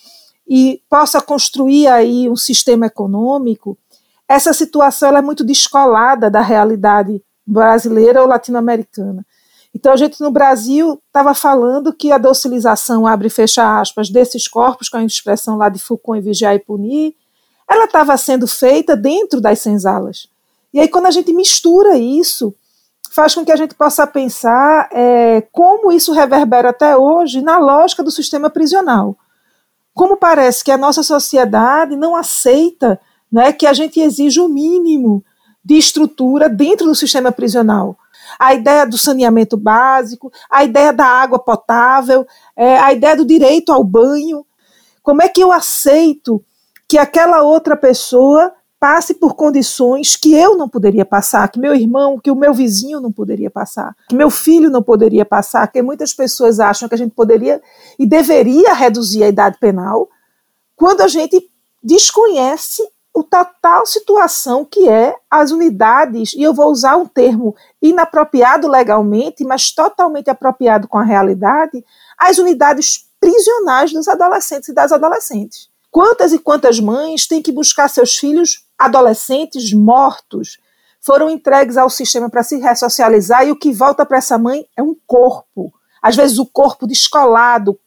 e 0.48 0.80
possa 0.88 1.20
construir 1.20 1.86
aí 1.86 2.30
um 2.30 2.36
sistema 2.36 2.86
econômico, 2.86 3.76
essa 4.26 4.54
situação 4.54 5.14
é 5.14 5.20
muito 5.20 5.44
descolada 5.44 6.30
da 6.30 6.40
realidade 6.40 7.22
brasileira 7.46 8.22
ou 8.22 8.28
latino-americana. 8.28 9.24
Então 9.74 9.92
a 9.92 9.96
gente 9.96 10.20
no 10.20 10.30
Brasil 10.30 11.00
estava 11.08 11.34
falando 11.34 11.92
que 11.92 12.12
a 12.12 12.18
docilização 12.18 13.06
abre 13.06 13.26
e 13.26 13.30
fecha 13.30 13.80
aspas 13.80 14.08
desses 14.08 14.46
corpos 14.46 14.88
com 14.88 14.98
a 14.98 15.04
expressão 15.04 15.56
lá 15.56 15.68
de 15.68 15.80
Foucault 15.80 16.18
em 16.18 16.22
Vigiar 16.22 16.54
e 16.54 16.60
Punir, 16.60 17.14
ela 17.68 17.86
estava 17.86 18.16
sendo 18.16 18.46
feita 18.46 18.96
dentro 18.96 19.40
das 19.40 19.58
senzalas. 19.58 20.28
E 20.72 20.80
aí, 20.80 20.88
quando 20.88 21.06
a 21.06 21.10
gente 21.10 21.32
mistura 21.32 21.96
isso, 21.96 22.54
faz 23.10 23.34
com 23.34 23.44
que 23.44 23.52
a 23.52 23.56
gente 23.56 23.74
possa 23.74 24.06
pensar 24.06 24.88
é, 24.92 25.40
como 25.52 25.90
isso 25.92 26.12
reverbera 26.12 26.70
até 26.70 26.96
hoje 26.96 27.42
na 27.42 27.58
lógica 27.58 28.02
do 28.02 28.10
sistema 28.10 28.50
prisional. 28.50 29.16
Como 29.94 30.16
parece 30.16 30.64
que 30.64 30.72
a 30.72 30.76
nossa 30.76 31.02
sociedade 31.02 31.96
não 31.96 32.16
aceita 32.16 33.00
né, 33.30 33.52
que 33.52 33.66
a 33.66 33.72
gente 33.72 34.00
exija 34.00 34.42
o 34.42 34.48
mínimo 34.48 35.24
de 35.64 35.76
estrutura 35.76 36.48
dentro 36.48 36.86
do 36.86 36.94
sistema 36.94 37.32
prisional. 37.32 37.96
A 38.38 38.54
ideia 38.54 38.86
do 38.86 38.98
saneamento 38.98 39.56
básico, 39.56 40.32
a 40.50 40.64
ideia 40.64 40.92
da 40.92 41.06
água 41.06 41.38
potável, 41.38 42.26
é, 42.56 42.78
a 42.78 42.92
ideia 42.92 43.16
do 43.16 43.24
direito 43.24 43.72
ao 43.72 43.84
banho. 43.84 44.44
Como 45.02 45.22
é 45.22 45.28
que 45.28 45.40
eu 45.40 45.52
aceito 45.52 46.42
que 46.88 46.98
aquela 46.98 47.42
outra 47.42 47.76
pessoa 47.76 48.52
passe 48.84 49.14
por 49.14 49.34
condições 49.34 50.14
que 50.14 50.34
eu 50.34 50.58
não 50.58 50.68
poderia 50.68 51.06
passar, 51.06 51.48
que 51.48 51.58
meu 51.58 51.74
irmão, 51.74 52.18
que 52.18 52.30
o 52.30 52.36
meu 52.36 52.52
vizinho 52.52 53.00
não 53.00 53.10
poderia 53.10 53.50
passar, 53.50 53.96
que 54.06 54.14
meu 54.14 54.28
filho 54.28 54.68
não 54.68 54.82
poderia 54.82 55.24
passar, 55.24 55.66
que 55.68 55.80
muitas 55.80 56.12
pessoas 56.12 56.60
acham 56.60 56.86
que 56.86 56.94
a 56.94 56.98
gente 56.98 57.14
poderia 57.14 57.62
e 57.98 58.04
deveria 58.04 58.74
reduzir 58.74 59.24
a 59.24 59.28
idade 59.28 59.56
penal, 59.58 60.06
quando 60.76 61.00
a 61.00 61.08
gente 61.08 61.50
desconhece 61.82 62.82
o 63.14 63.22
total 63.22 63.86
situação 63.86 64.64
que 64.64 64.88
é 64.88 65.14
as 65.30 65.52
unidades, 65.52 66.32
e 66.32 66.42
eu 66.42 66.52
vou 66.52 66.70
usar 66.72 66.96
um 66.96 67.06
termo 67.06 67.54
inapropriado 67.80 68.66
legalmente, 68.66 69.44
mas 69.44 69.70
totalmente 69.70 70.28
apropriado 70.28 70.88
com 70.88 70.98
a 70.98 71.04
realidade, 71.04 71.84
as 72.18 72.38
unidades 72.38 73.08
prisionais 73.20 73.92
dos 73.92 74.08
adolescentes 74.08 74.68
e 74.68 74.74
das 74.74 74.90
adolescentes. 74.90 75.68
Quantas 75.92 76.32
e 76.32 76.40
quantas 76.40 76.80
mães 76.80 77.28
têm 77.28 77.40
que 77.40 77.52
buscar 77.52 77.88
seus 77.88 78.16
filhos 78.16 78.66
adolescentes 78.76 79.72
mortos? 79.72 80.58
Foram 81.00 81.30
entregues 81.30 81.76
ao 81.76 81.88
sistema 81.88 82.28
para 82.28 82.42
se 82.42 82.56
ressocializar 82.58 83.46
e 83.46 83.52
o 83.52 83.56
que 83.56 83.72
volta 83.72 84.04
para 84.04 84.18
essa 84.18 84.36
mãe 84.36 84.66
é 84.76 84.82
um 84.82 84.96
corpo. 85.06 85.72
Às 86.02 86.16
vezes 86.16 86.38
o 86.38 86.46
corpo 86.46 86.84
descolado, 86.84 87.78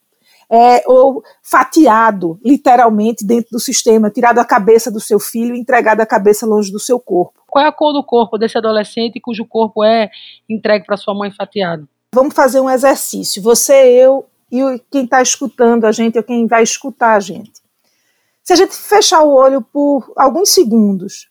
é, 0.49 0.83
ou 0.87 1.23
fatiado, 1.41 2.39
literalmente, 2.43 3.25
dentro 3.25 3.51
do 3.51 3.59
sistema, 3.59 4.09
tirado 4.09 4.39
a 4.39 4.45
cabeça 4.45 4.89
do 4.89 4.99
seu 4.99 5.19
filho 5.19 5.55
e 5.55 5.59
entregado 5.59 6.01
a 6.01 6.05
cabeça 6.05 6.45
longe 6.45 6.71
do 6.71 6.79
seu 6.79 6.99
corpo. 6.99 7.41
Qual 7.47 7.63
é 7.63 7.67
a 7.67 7.71
cor 7.71 7.93
do 7.93 8.03
corpo 8.03 8.37
desse 8.37 8.57
adolescente 8.57 9.19
cujo 9.19 9.45
corpo 9.45 9.83
é 9.83 10.09
entregue 10.47 10.85
para 10.85 10.97
sua 10.97 11.13
mãe 11.13 11.31
fatiado? 11.31 11.87
Vamos 12.13 12.33
fazer 12.33 12.59
um 12.59 12.69
exercício. 12.69 13.41
Você, 13.41 13.73
eu 13.73 14.25
e 14.51 14.81
quem 14.89 15.03
está 15.03 15.21
escutando 15.21 15.85
a 15.85 15.91
gente, 15.91 16.17
ou 16.17 16.23
quem 16.23 16.47
vai 16.47 16.63
escutar 16.63 17.15
a 17.15 17.19
gente. 17.19 17.61
Se 18.43 18.53
a 18.53 18.55
gente 18.55 18.73
fechar 18.73 19.23
o 19.23 19.33
olho 19.33 19.61
por 19.61 20.13
alguns 20.15 20.49
segundos 20.49 21.29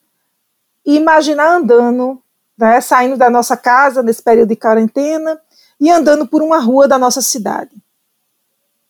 e 0.85 0.97
imaginar 0.97 1.57
andando, 1.57 2.21
né, 2.59 2.81
saindo 2.81 3.17
da 3.17 3.31
nossa 3.31 3.57
casa 3.57 4.03
nesse 4.03 4.23
período 4.23 4.51
de 4.51 4.57
quarentena 4.57 5.41
e 5.81 5.91
andando 5.91 6.27
por 6.27 6.43
uma 6.43 6.59
rua 6.59 6.87
da 6.87 6.99
nossa 6.99 7.23
cidade. 7.23 7.71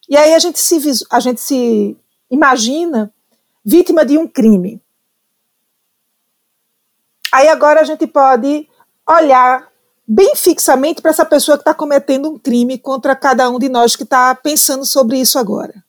E 0.09 0.17
aí 0.17 0.35
a 0.35 0.39
gente 0.39 0.59
se, 0.59 0.79
a 1.11 1.21
gente 1.21 1.41
se 1.41 1.97
imagina 2.31 3.13
vítima 3.65 4.05
de 4.05 4.17
um 4.17 4.27
crime. 4.27 4.81
Aí 7.33 7.49
agora 7.49 7.81
a 7.81 7.85
gente 7.85 8.07
pode 8.07 8.69
olhar 9.09 9.69
bem 10.07 10.37
fixamente 10.37 11.03
para 11.03 11.11
essa 11.11 11.25
pessoa 11.25 11.57
que 11.57 11.63
está 11.63 11.75
cometendo 11.75 12.31
um 12.31 12.39
crime 12.39 12.79
contra 12.79 13.17
cada 13.17 13.51
um 13.51 13.59
de 13.59 13.69
nós 13.69 13.97
que 13.97 14.05
está 14.05 14.35
pensando 14.35 14.85
sobre 14.85 15.19
isso 15.19 15.39
agora. 15.39 15.85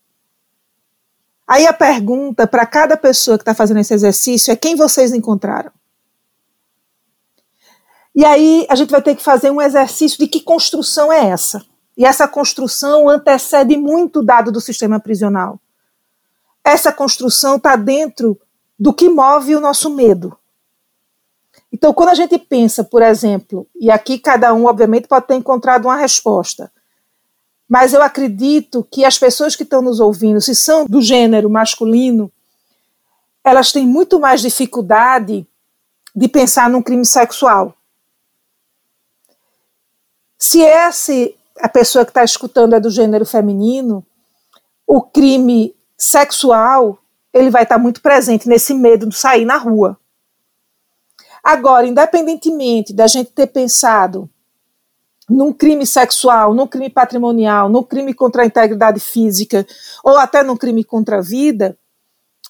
Aí 1.48 1.66
a 1.66 1.74
pergunta 1.74 2.46
para 2.46 2.66
cada 2.66 2.98
pessoa 2.98 3.38
que 3.38 3.44
está 3.44 3.54
fazendo 3.54 3.80
esse 3.80 3.94
exercício 3.94 4.52
é 4.52 4.56
quem 4.56 4.76
vocês 4.76 5.14
encontraram. 5.14 5.72
E 8.14 8.26
aí 8.26 8.66
a 8.70 8.76
gente 8.76 8.90
vai 8.90 9.02
ter 9.02 9.16
que 9.16 9.24
fazer 9.24 9.52
um 9.52 9.62
exercício 9.62 10.18
de 10.18 10.28
que 10.28 10.42
construção 10.42 11.14
é 11.14 11.28
essa. 11.28 11.64
E 11.98 12.06
essa 12.06 12.28
construção 12.28 13.10
antecede 13.10 13.76
muito 13.76 14.20
o 14.20 14.24
dado 14.24 14.52
do 14.52 14.62
sistema 14.62 15.00
prisional. 15.00 15.60
Essa 16.64 16.94
construção 16.94 17.56
está 17.56 17.76
dentro 17.76 18.40
do 18.80 18.94
que 18.94 19.10
move 19.10 19.56
o 19.56 19.60
nosso 19.60 19.90
medo. 19.90 20.38
Então, 21.74 21.92
quando 21.94 22.10
a 22.10 22.16
gente 22.16 22.38
pensa, 22.38 22.84
por 22.84 23.02
exemplo, 23.02 23.68
e 23.76 23.90
aqui 23.90 24.20
cada 24.20 24.54
um, 24.54 24.66
obviamente, 24.66 25.08
pode 25.08 25.26
ter 25.26 25.36
encontrado 25.36 25.86
uma 25.86 25.98
resposta, 25.98 26.72
mas 27.68 27.94
eu 27.94 28.02
acredito 28.02 28.88
que 28.90 29.04
as 29.04 29.18
pessoas 29.18 29.56
que 29.56 29.64
estão 29.64 29.82
nos 29.82 30.00
ouvindo, 30.00 30.40
se 30.40 30.56
são 30.56 30.86
do 30.86 31.02
gênero 31.02 31.50
masculino, 31.50 32.32
elas 33.44 33.72
têm 33.72 33.86
muito 33.86 34.20
mais 34.20 34.42
dificuldade 34.42 35.48
de 36.16 36.28
pensar 36.28 36.70
num 36.70 36.82
crime 36.82 37.06
sexual. 37.06 37.74
Se 40.38 40.62
essa 40.62 41.12
a 41.60 41.70
pessoa 41.70 42.06
que 42.06 42.12
está 42.12 42.24
escutando 42.24 42.76
é 42.76 42.80
do 42.80 42.90
gênero 42.90 43.26
feminino, 43.26 44.06
o 44.86 45.02
crime 45.02 45.76
sexual 45.98 47.00
ele 47.34 47.50
vai 47.50 47.64
estar 47.64 47.78
muito 47.78 48.02
presente 48.02 48.48
nesse 48.48 48.74
medo 48.74 49.08
de 49.08 49.16
sair 49.16 49.46
na 49.46 49.58
rua. 49.58 49.98
Agora, 51.44 51.86
independentemente 51.86 52.94
da 52.94 53.08
gente 53.08 53.32
ter 53.32 53.48
pensado 53.48 54.30
num 55.30 55.52
crime 55.52 55.86
sexual, 55.86 56.54
num 56.54 56.68
crime 56.68 56.90
patrimonial, 56.90 57.70
num 57.70 57.84
crime 57.84 58.14
contra 58.14 58.44
a 58.44 58.46
integridade 58.46 59.00
física 59.00 59.68
ou 60.04 60.18
até 60.18 60.42
num 60.42 60.56
crime 60.56 60.84
contra 60.84 61.18
a 61.18 61.22
vida, 61.22 61.78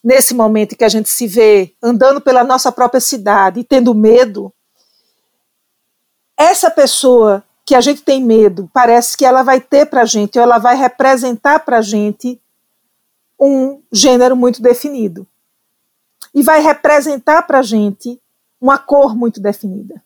nesse 0.04 0.34
momento 0.34 0.76
que 0.76 0.84
a 0.84 0.90
gente 0.90 1.10
se 1.10 1.28
vê 1.28 1.76
andando 1.82 2.22
pela 2.22 2.44
nossa 2.44 2.72
própria 2.72 3.02
cidade 3.02 3.60
e 3.60 3.64
tendo 3.64 3.96
medo, 3.96 4.54
essa 6.38 6.70
pessoa 6.70 7.44
que 7.68 7.76
a 7.76 7.82
gente 7.82 8.02
tem 8.02 8.24
medo, 8.24 8.72
parece 8.74 9.18
que 9.18 9.26
ela 9.26 9.44
vai 9.44 9.60
ter 9.60 9.86
para 9.88 10.04
a 10.04 10.06
gente, 10.06 10.40
ou 10.40 10.44
ela 10.44 10.58
vai 10.58 10.78
representar 10.78 11.60
para 11.60 11.80
a 11.80 11.82
gente 11.82 12.42
um 13.38 13.82
gênero 13.92 14.38
muito 14.38 14.62
definido. 14.62 15.28
E 16.34 16.42
vai 16.42 16.62
representar 16.62 17.42
para 17.42 17.60
a 17.60 17.62
gente 17.62 18.22
uma 18.62 18.78
cor 18.78 19.14
muito 19.14 19.42
definida. 19.42 20.02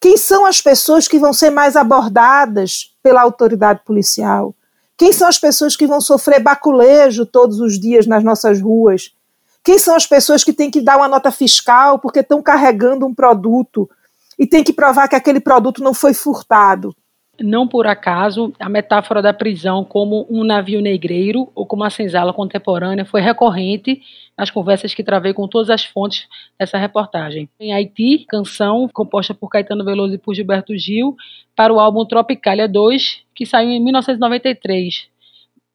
Quem 0.00 0.16
são 0.16 0.46
as 0.46 0.62
pessoas 0.62 1.06
que 1.06 1.18
vão 1.18 1.34
ser 1.34 1.50
mais 1.50 1.76
abordadas 1.76 2.96
pela 3.02 3.20
autoridade 3.20 3.82
policial? 3.84 4.54
Quem 4.96 5.12
são 5.12 5.28
as 5.28 5.38
pessoas 5.38 5.76
que 5.76 5.86
vão 5.86 6.00
sofrer 6.00 6.40
baculejo 6.40 7.26
todos 7.26 7.60
os 7.60 7.78
dias 7.78 8.06
nas 8.06 8.24
nossas 8.24 8.58
ruas? 8.62 9.14
Quem 9.62 9.78
são 9.78 9.94
as 9.94 10.06
pessoas 10.06 10.42
que 10.42 10.54
têm 10.54 10.70
que 10.70 10.80
dar 10.80 10.96
uma 10.96 11.08
nota 11.08 11.30
fiscal 11.30 11.98
porque 11.98 12.20
estão 12.20 12.42
carregando 12.42 13.04
um 13.04 13.14
produto 13.14 13.90
e 14.38 14.46
tem 14.46 14.64
que 14.64 14.72
provar 14.72 15.08
que 15.08 15.16
aquele 15.16 15.40
produto 15.40 15.82
não 15.82 15.94
foi 15.94 16.14
furtado? 16.14 16.94
Não 17.40 17.66
por 17.66 17.86
acaso, 17.86 18.52
a 18.60 18.68
metáfora 18.68 19.20
da 19.20 19.32
prisão 19.32 19.84
como 19.84 20.24
um 20.30 20.44
navio 20.44 20.80
negreiro 20.80 21.50
ou 21.54 21.66
como 21.66 21.82
uma 21.82 21.90
senzala 21.90 22.32
contemporânea 22.32 23.04
foi 23.04 23.20
recorrente 23.20 24.00
nas 24.38 24.50
conversas 24.50 24.94
que 24.94 25.02
travei 25.02 25.32
com 25.32 25.48
todas 25.48 25.68
as 25.68 25.84
fontes 25.84 26.28
dessa 26.58 26.78
reportagem. 26.78 27.48
Em 27.58 27.72
Haiti, 27.72 28.24
canção 28.28 28.88
composta 28.92 29.34
por 29.34 29.48
Caetano 29.48 29.84
Veloso 29.84 30.14
e 30.14 30.18
por 30.18 30.34
Gilberto 30.34 30.76
Gil 30.76 31.16
para 31.56 31.72
o 31.72 31.80
álbum 31.80 32.04
Tropicália 32.04 32.68
2, 32.68 33.22
que 33.34 33.44
saiu 33.44 33.70
em 33.70 33.82
1993. 33.82 35.08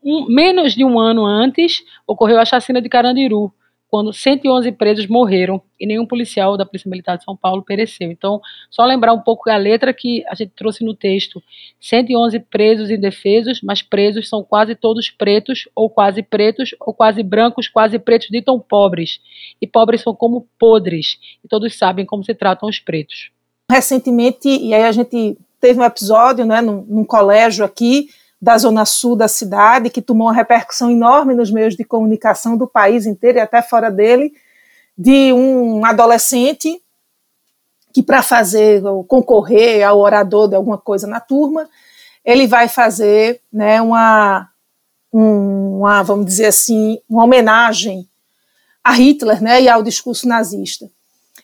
Um, 0.01 0.27
menos 0.27 0.73
de 0.73 0.85
um 0.85 0.97
ano 0.97 1.25
antes, 1.25 1.83
ocorreu 2.07 2.39
a 2.39 2.45
chacina 2.45 2.81
de 2.81 2.87
Carandiru, 2.87 3.51
quando 3.89 4.13
111 4.13 4.71
presos 4.73 5.07
morreram 5.07 5.59
e 5.79 5.85
nenhum 5.85 6.05
policial 6.05 6.55
da 6.55 6.65
Polícia 6.65 6.89
Militar 6.89 7.17
de 7.17 7.23
São 7.23 7.35
Paulo 7.35 7.63
pereceu. 7.63 8.11
Então, 8.11 8.39
só 8.69 8.85
lembrar 8.85 9.13
um 9.13 9.19
pouco 9.19 9.49
a 9.49 9.57
letra 9.57 9.91
que 9.93 10.23
a 10.27 10.35
gente 10.35 10.51
trouxe 10.55 10.85
no 10.85 10.93
texto: 10.93 11.41
111 11.79 12.39
presos 12.41 12.91
indefesos, 12.91 13.61
mas 13.63 13.81
presos 13.81 14.29
são 14.29 14.43
quase 14.43 14.75
todos 14.75 15.09
pretos, 15.09 15.67
ou 15.75 15.89
quase 15.89 16.21
pretos, 16.21 16.75
ou 16.79 16.93
quase 16.93 17.23
brancos, 17.23 17.67
quase 17.67 17.97
pretos, 17.97 18.27
ditam 18.29 18.59
pobres. 18.59 19.19
E 19.59 19.65
pobres 19.65 20.01
são 20.01 20.13
como 20.13 20.47
podres, 20.59 21.17
e 21.43 21.47
todos 21.47 21.75
sabem 21.75 22.05
como 22.05 22.23
se 22.23 22.35
tratam 22.35 22.69
os 22.69 22.79
pretos. 22.79 23.31
Recentemente, 23.71 24.47
e 24.47 24.73
aí 24.73 24.83
a 24.83 24.91
gente 24.91 25.37
teve 25.59 25.79
um 25.79 25.83
episódio 25.83 26.45
né, 26.45 26.61
num, 26.61 26.85
num 26.87 27.03
colégio 27.03 27.65
aqui, 27.65 28.09
da 28.41 28.57
zona 28.57 28.85
sul 28.85 29.15
da 29.15 29.27
cidade, 29.27 29.89
que 29.89 30.01
tomou 30.01 30.27
uma 30.27 30.33
repercussão 30.33 30.89
enorme 30.89 31.33
nos 31.33 31.51
meios 31.51 31.75
de 31.75 31.83
comunicação 31.83 32.57
do 32.57 32.67
país 32.67 33.05
inteiro 33.05 33.37
e 33.37 33.41
até 33.41 33.61
fora 33.61 33.91
dele, 33.91 34.33
de 34.97 35.33
um 35.33 35.85
adolescente 35.85 36.81
que 37.93 38.03
para 38.03 38.21
fazer 38.21 38.81
concorrer 39.07 39.85
ao 39.85 39.99
orador 39.99 40.47
de 40.47 40.55
alguma 40.55 40.77
coisa 40.77 41.07
na 41.07 41.19
turma, 41.19 41.67
ele 42.23 42.47
vai 42.47 42.67
fazer, 42.67 43.41
né, 43.51 43.81
uma, 43.81 44.47
uma 45.11 46.03
vamos 46.03 46.25
dizer 46.25 46.47
assim, 46.47 46.99
uma 47.09 47.23
homenagem 47.23 48.07
a 48.83 48.93
Hitler, 48.93 49.41
né, 49.41 49.61
e 49.61 49.67
ao 49.67 49.83
discurso 49.83 50.27
nazista. 50.27 50.89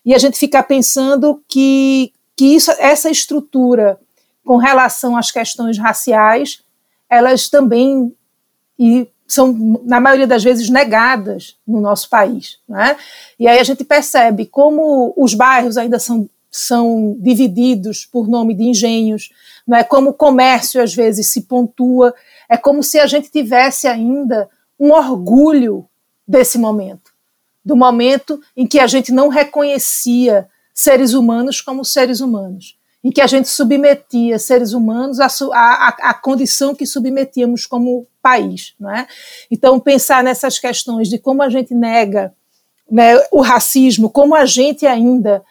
E 0.06 0.14
a 0.14 0.18
gente 0.18 0.38
fica 0.38 0.62
pensando 0.62 1.44
que 1.48 2.14
que 2.36 2.46
isso, 2.46 2.72
essa 2.80 3.10
estrutura 3.10 3.98
com 4.44 4.58
relação 4.58 5.16
às 5.16 5.32
questões 5.32 5.78
raciais 5.78 6.62
elas 7.16 7.50
também 7.50 8.14
e 8.78 9.08
são, 9.28 9.82
na 9.84 10.00
maioria 10.00 10.28
das 10.28 10.44
vezes, 10.44 10.70
negadas 10.70 11.58
no 11.68 11.82
nosso 11.82 12.10
país. 12.10 12.60
Né? 12.68 12.96
E 13.40 13.48
aí 13.48 13.60
a 13.60 13.64
gente 13.64 13.84
percebe 13.84 14.46
como 14.46 15.14
os 15.18 15.34
bairros 15.34 15.78
ainda 15.78 15.98
são, 16.00 16.30
são 16.52 17.16
divididos 17.20 18.06
por 18.06 18.28
nome 18.28 18.54
de 18.54 18.64
engenhos, 18.64 19.32
né? 19.68 19.84
como 19.84 20.12
o 20.12 20.14
comércio 20.14 20.82
às 20.82 20.94
vezes 20.94 21.32
se 21.32 21.42
pontua, 21.42 22.14
é 22.48 22.58
como 22.58 22.84
se 22.84 23.00
a 23.00 23.08
gente 23.08 23.32
tivesse 23.32 23.88
ainda 23.88 24.50
um 24.80 24.92
orgulho 24.92 25.88
desse 26.28 26.58
momento, 26.58 27.12
do 27.64 27.76
momento 27.76 28.40
em 28.56 28.68
que 28.68 28.80
a 28.80 28.88
gente 28.88 29.12
não 29.12 29.30
reconhecia 29.30 30.48
seres 30.74 31.14
humanos 31.14 31.62
como 31.62 31.86
seres 31.86 32.20
humanos 32.20 32.78
em 33.06 33.12
que 33.12 33.22
a 33.22 33.28
gente 33.28 33.48
submetia 33.48 34.40
seres 34.40 34.74
humanos 34.74 35.20
à, 35.20 35.28
à, 35.54 36.10
à 36.10 36.14
condição 36.16 36.74
que 36.74 36.88
submetíamos 36.88 37.68
como 37.68 38.08
país. 38.20 38.74
Não 38.80 38.90
é? 38.90 39.08
Então, 39.52 39.80
pensar 39.80 40.24
nessas 40.24 40.58
questões 40.58 41.08
de 41.08 41.20
como 41.20 41.44
a 41.44 41.50
gente 41.50 41.76
nega 41.76 42.34
né, 42.90 43.16
o 43.32 43.42
racismo, 43.42 44.10
como 44.10 44.34
a 44.34 44.44
gente 44.48 44.88
ainda. 44.88 45.44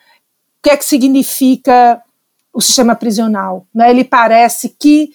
O 0.58 0.62
que 0.64 0.70
é 0.70 0.76
que 0.76 0.84
significa 0.84 2.02
o 2.52 2.61
sistema 2.61 2.96
prisional? 2.96 3.68
Né? 3.73 3.88
Ele 3.88 4.02
parece 4.02 4.70
que. 4.70 5.12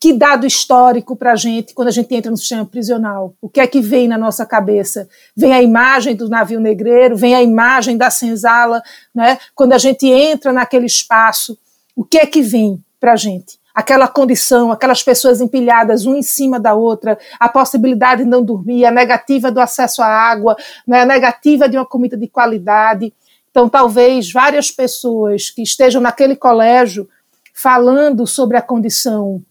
Que 0.00 0.12
dado 0.12 0.46
histórico 0.46 1.16
para 1.16 1.32
a 1.32 1.36
gente 1.36 1.74
quando 1.74 1.88
a 1.88 1.92
gente 1.92 2.14
entra 2.14 2.30
no 2.30 2.36
sistema 2.36 2.64
prisional? 2.64 3.34
O 3.40 3.48
que 3.48 3.58
é 3.58 3.66
que 3.66 3.80
vem 3.80 4.06
na 4.06 4.16
nossa 4.16 4.46
cabeça? 4.46 5.08
Vem 5.36 5.52
a 5.52 5.60
imagem 5.60 6.14
do 6.14 6.28
navio 6.28 6.60
negreiro, 6.60 7.16
vem 7.16 7.34
a 7.34 7.42
imagem 7.42 7.96
da 7.96 8.08
senzala, 8.08 8.80
né? 9.12 9.38
quando 9.56 9.72
a 9.72 9.78
gente 9.78 10.06
entra 10.06 10.52
naquele 10.52 10.86
espaço, 10.86 11.58
o 11.96 12.04
que 12.04 12.18
é 12.18 12.26
que 12.26 12.40
vem 12.40 12.80
para 13.00 13.14
a 13.14 13.16
gente? 13.16 13.58
Aquela 13.74 14.06
condição, 14.06 14.70
aquelas 14.70 15.02
pessoas 15.02 15.40
empilhadas 15.40 16.06
uma 16.06 16.16
em 16.16 16.22
cima 16.22 16.60
da 16.60 16.74
outra, 16.74 17.18
a 17.38 17.48
possibilidade 17.48 18.22
de 18.22 18.28
não 18.28 18.42
dormir, 18.42 18.84
a 18.84 18.92
negativa 18.92 19.50
do 19.50 19.60
acesso 19.60 20.00
à 20.00 20.06
água, 20.06 20.56
né, 20.86 21.00
a 21.00 21.06
negativa 21.06 21.68
de 21.68 21.76
uma 21.76 21.86
comida 21.86 22.16
de 22.16 22.28
qualidade. 22.28 23.12
Então, 23.50 23.68
talvez 23.68 24.30
várias 24.30 24.70
pessoas 24.70 25.50
que 25.50 25.62
estejam 25.62 26.00
naquele 26.00 26.36
colégio 26.36 27.08
falando 27.52 28.28
sobre 28.28 28.56
a 28.56 28.62
condição 28.62 29.42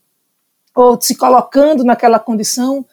ou 0.77 1.01
se 1.01 1.17
colocando 1.17 1.83
naquela 1.83 2.19
condição 2.19 2.85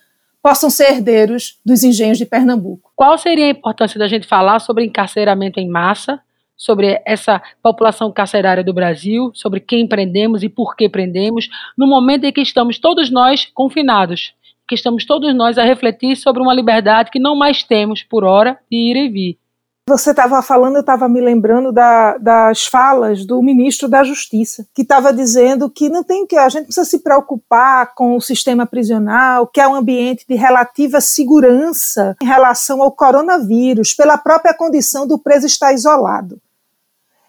possam 0.42 0.70
ser 0.70 0.90
herdeiros 0.90 1.58
dos 1.64 1.84
engenhos 1.84 2.18
de 2.18 2.24
Pernambuco. 2.24 2.90
Qual 2.96 3.16
seria 3.18 3.46
a 3.46 3.50
importância 3.50 3.98
da 3.98 4.08
gente 4.08 4.26
falar 4.26 4.58
sobre 4.58 4.84
encarceramento 4.84 5.60
em 5.60 5.68
massa 5.68 6.20
sobre 6.56 7.02
essa 7.04 7.42
população 7.62 8.12
carcerária 8.12 8.62
do 8.62 8.72
Brasil, 8.72 9.30
sobre 9.34 9.60
quem 9.60 9.86
prendemos 9.86 10.42
e 10.42 10.48
por 10.48 10.76
que 10.76 10.88
prendemos, 10.88 11.48
no 11.76 11.86
momento 11.86 12.24
em 12.24 12.32
que 12.32 12.40
estamos 12.40 12.78
todos 12.78 13.10
nós 13.10 13.44
confinados, 13.52 14.32
que 14.68 14.74
estamos 14.74 15.04
todos 15.04 15.34
nós 15.34 15.58
a 15.58 15.64
refletir 15.64 16.16
sobre 16.16 16.40
uma 16.40 16.54
liberdade 16.54 17.10
que 17.10 17.18
não 17.18 17.36
mais 17.36 17.62
temos 17.64 18.02
por 18.02 18.24
hora 18.24 18.58
de 18.70 18.76
ir 18.76 18.96
e 18.96 19.08
vir. 19.08 19.38
Você 19.86 20.12
estava 20.12 20.40
falando, 20.40 20.76
eu 20.76 20.80
estava 20.80 21.06
me 21.10 21.20
lembrando 21.20 21.70
da, 21.70 22.16
das 22.16 22.64
falas 22.64 23.26
do 23.26 23.42
ministro 23.42 23.86
da 23.86 24.02
Justiça, 24.02 24.66
que 24.72 24.80
estava 24.80 25.12
dizendo 25.12 25.68
que 25.68 25.90
não 25.90 26.02
tem 26.02 26.26
que 26.26 26.38
a 26.38 26.48
gente 26.48 26.64
precisa 26.64 26.86
se 26.86 27.00
preocupar 27.00 27.94
com 27.94 28.16
o 28.16 28.20
sistema 28.20 28.64
prisional, 28.64 29.46
que 29.46 29.60
é 29.60 29.68
um 29.68 29.74
ambiente 29.74 30.24
de 30.26 30.36
relativa 30.36 31.02
segurança 31.02 32.16
em 32.22 32.24
relação 32.24 32.82
ao 32.82 32.92
coronavírus, 32.92 33.92
pela 33.92 34.16
própria 34.16 34.54
condição 34.54 35.06
do 35.06 35.18
preso 35.18 35.46
estar 35.46 35.74
isolado. 35.74 36.40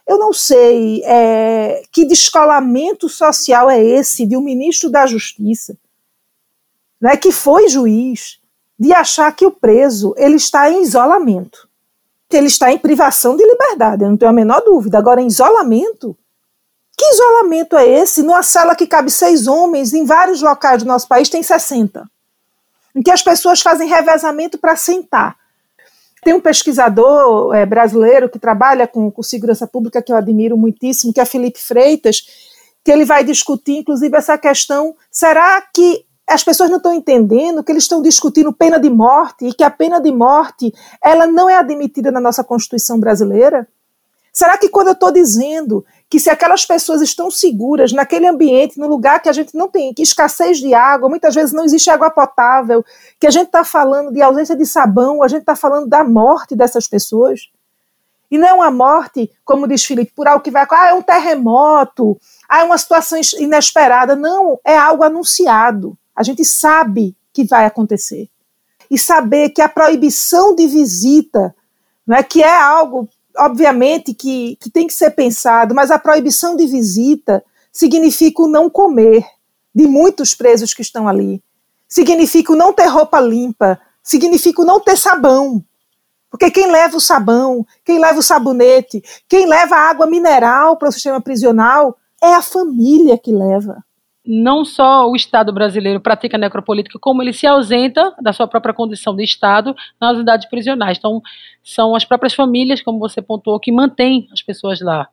Eu 0.08 0.18
não 0.18 0.32
sei 0.32 1.02
é, 1.04 1.84
que 1.92 2.06
descolamento 2.06 3.10
social 3.10 3.70
é 3.70 3.84
esse 3.84 4.26
de 4.26 4.38
um 4.38 4.42
ministro 4.42 4.90
da 4.90 5.06
Justiça, 5.06 5.78
né, 7.02 7.18
que 7.18 7.34
foi 7.34 7.68
juiz, 7.68 8.40
de 8.80 8.94
achar 8.94 9.30
que 9.36 9.46
o 9.46 9.52
preso 9.52 10.14
ele 10.16 10.36
está 10.36 10.72
em 10.72 10.84
isolamento, 10.84 11.65
ele 12.36 12.48
está 12.48 12.72
em 12.72 12.78
privação 12.78 13.36
de 13.36 13.44
liberdade, 13.44 14.04
eu 14.04 14.10
não 14.10 14.18
tenho 14.18 14.30
a 14.30 14.34
menor 14.34 14.62
dúvida. 14.62 14.98
Agora, 14.98 15.22
em 15.22 15.28
isolamento, 15.28 16.18
que 16.98 17.06
isolamento 17.06 17.78
é 17.78 17.88
esse? 17.88 18.24
Numa 18.24 18.44
sala 18.44 18.76
que 18.76 18.88
cabe 18.88 19.12
seis 19.12 19.48
homens, 19.48 19.94
em 19.94 20.06
vários 20.06 20.42
locais 20.42 20.84
do 20.84 20.88
nosso 20.88 21.08
país 21.08 21.30
tem 21.30 21.44
60, 21.44 22.10
em 22.96 23.02
que 23.02 23.12
as 23.12 23.22
pessoas 23.22 23.62
fazem 23.62 23.88
revezamento 23.88 24.58
para 24.58 24.76
sentar. 24.76 25.36
Tem 26.24 26.34
um 26.34 26.40
pesquisador 26.40 27.54
é, 27.54 27.66
brasileiro 27.66 28.30
que 28.30 28.40
trabalha 28.40 28.88
com, 28.88 29.12
com 29.12 29.22
segurança 29.22 29.68
pública 29.68 30.02
que 30.02 30.12
eu 30.12 30.16
admiro 30.16 30.58
muitíssimo, 30.58 31.14
que 31.14 31.20
é 31.20 31.26
Felipe 31.26 31.60
Freitas, 31.60 32.26
que 32.84 32.92
ele 32.92 33.06
vai 33.06 33.24
discutir, 33.24 33.78
inclusive, 33.78 34.16
essa 34.16 34.38
questão: 34.38 34.96
será 35.12 35.62
que 35.74 36.06
as 36.28 36.44
pessoas 36.44 36.70
não 36.70 36.78
estão 36.78 36.94
entendendo 36.94 37.64
que 37.64 37.72
eles 37.72 37.84
estão 37.84 38.02
discutindo 38.02 38.52
pena 38.52 38.80
de 38.80 38.90
morte 38.90 39.46
e 39.46 39.54
que 39.54 39.64
a 39.64 39.70
pena 39.70 40.00
de 40.00 40.12
morte 40.12 40.74
ela 41.02 41.28
não 41.28 41.50
é 41.50 41.56
admitida 41.56 42.12
na 42.12 42.20
nossa 42.20 42.44
Constituição 42.44 43.00
brasileira? 43.00 43.68
Será 44.34 44.58
que 44.58 44.68
quando 44.68 44.88
eu 44.88 44.94
estou 44.94 45.12
dizendo 45.12 45.86
que 46.10 46.20
se 46.20 46.30
aquelas 46.30 46.66
pessoas 46.66 47.02
estão 47.02 47.32
seguras 47.32 47.94
naquele 47.94 48.28
ambiente, 48.28 48.78
no 48.78 48.86
lugar 48.86 49.22
que 49.22 49.30
a 49.30 49.32
gente 49.32 49.56
não 49.56 49.70
tem, 49.70 49.94
que 49.94 50.02
escassez 50.02 50.58
de 50.58 50.74
água, 50.74 51.08
muitas 51.08 51.34
vezes 51.34 51.54
não 51.54 51.64
existe 51.64 51.90
água 51.90 52.10
potável, 52.10 52.84
que 53.18 53.28
a 53.28 53.32
gente 53.32 53.46
está 53.46 53.64
falando 53.64 54.12
de 54.12 54.22
ausência 54.22 54.56
de 54.56 54.66
sabão, 54.66 55.24
a 55.24 55.28
gente 55.30 55.42
está 55.42 55.56
falando 55.56 55.88
da 55.88 56.04
morte 56.04 56.54
dessas 56.54 56.86
pessoas? 56.86 57.50
E 58.30 58.38
não 58.38 58.48
é 58.48 58.54
uma 58.54 58.72
morte, 58.72 59.32
como 59.46 59.68
diz 59.68 59.86
Felipe, 59.86 60.12
por 60.14 60.28
algo 60.28 60.44
que 60.44 60.52
vai. 60.52 60.68
Ah, 60.70 60.90
é 60.90 60.94
um 60.94 61.02
terremoto, 61.02 62.20
ah, 62.50 62.60
é 62.60 62.64
uma 62.64 62.78
situação 62.78 63.18
inesperada. 63.40 64.18
Não, 64.18 64.60
é 64.66 64.76
algo 64.76 65.04
anunciado. 65.04 65.98
A 66.16 66.24
gente 66.24 66.46
sabe 66.46 67.16
que 67.34 67.44
vai 67.44 67.66
acontecer. 67.66 68.30
E 68.90 68.98
saber 68.98 69.50
que 69.50 69.62
a 69.62 69.68
proibição 69.68 70.56
de 70.56 70.68
visita, 70.68 71.54
não 72.08 72.16
é 72.16 72.24
que 72.24 72.42
é 72.42 72.56
algo, 72.56 73.10
obviamente, 73.38 74.14
que, 74.14 74.58
que 74.62 74.70
tem 74.70 74.88
que 74.88 74.94
ser 74.94 75.12
pensado, 75.12 75.76
mas 75.76 75.92
a 75.92 76.00
proibição 76.00 76.56
de 76.56 76.66
visita 76.66 77.44
significa 77.72 78.44
o 78.44 78.48
não 78.48 78.70
comer 78.70 79.26
de 79.74 79.86
muitos 79.86 80.34
presos 80.34 80.74
que 80.74 80.82
estão 80.82 81.08
ali. 81.08 81.44
Significa 81.88 82.54
o 82.54 82.56
não 82.56 82.72
ter 82.72 82.86
roupa 82.86 83.20
limpa, 83.20 83.80
significa 84.02 84.62
o 84.62 84.66
não 84.66 84.80
ter 84.80 84.98
sabão. 84.98 85.64
Porque 86.30 86.52
quem 86.52 86.72
leva 86.72 86.96
o 86.98 87.02
sabão, 87.02 87.66
quem 87.84 88.00
leva 88.00 88.20
o 88.20 88.24
sabonete, 88.24 89.04
quem 89.28 89.46
leva 89.46 89.76
a 89.76 89.90
água 89.90 90.06
mineral 90.06 90.78
para 90.78 90.90
o 90.90 90.92
sistema 90.92 91.20
prisional 91.20 91.98
é 92.22 92.34
a 92.34 92.42
família 92.42 93.18
que 93.18 93.32
leva 93.32 93.84
não 94.26 94.66
só 94.66 95.10
o 95.10 95.16
Estado 95.16 95.54
brasileiro 95.54 96.00
pratica 96.00 96.38
necropolítica, 96.38 96.98
como 97.00 97.22
ele 97.22 97.34
se 97.34 97.46
ausenta 97.46 98.16
da 98.22 98.34
sua 98.34 98.48
própria 98.48 98.74
condição 98.74 99.16
de 99.16 99.24
Estado 99.24 99.76
nas 100.00 100.16
unidades 100.16 100.50
prisionais. 100.50 100.98
Então, 100.98 101.22
são 101.64 101.96
as 101.96 102.06
próprias 102.06 102.34
famílias, 102.34 102.82
como 102.82 103.00
você 103.00 103.22
pontuou, 103.22 103.60
que 103.60 103.72
mantêm 103.72 104.28
as 104.32 104.42
pessoas 104.42 104.82
lá. 104.82 105.08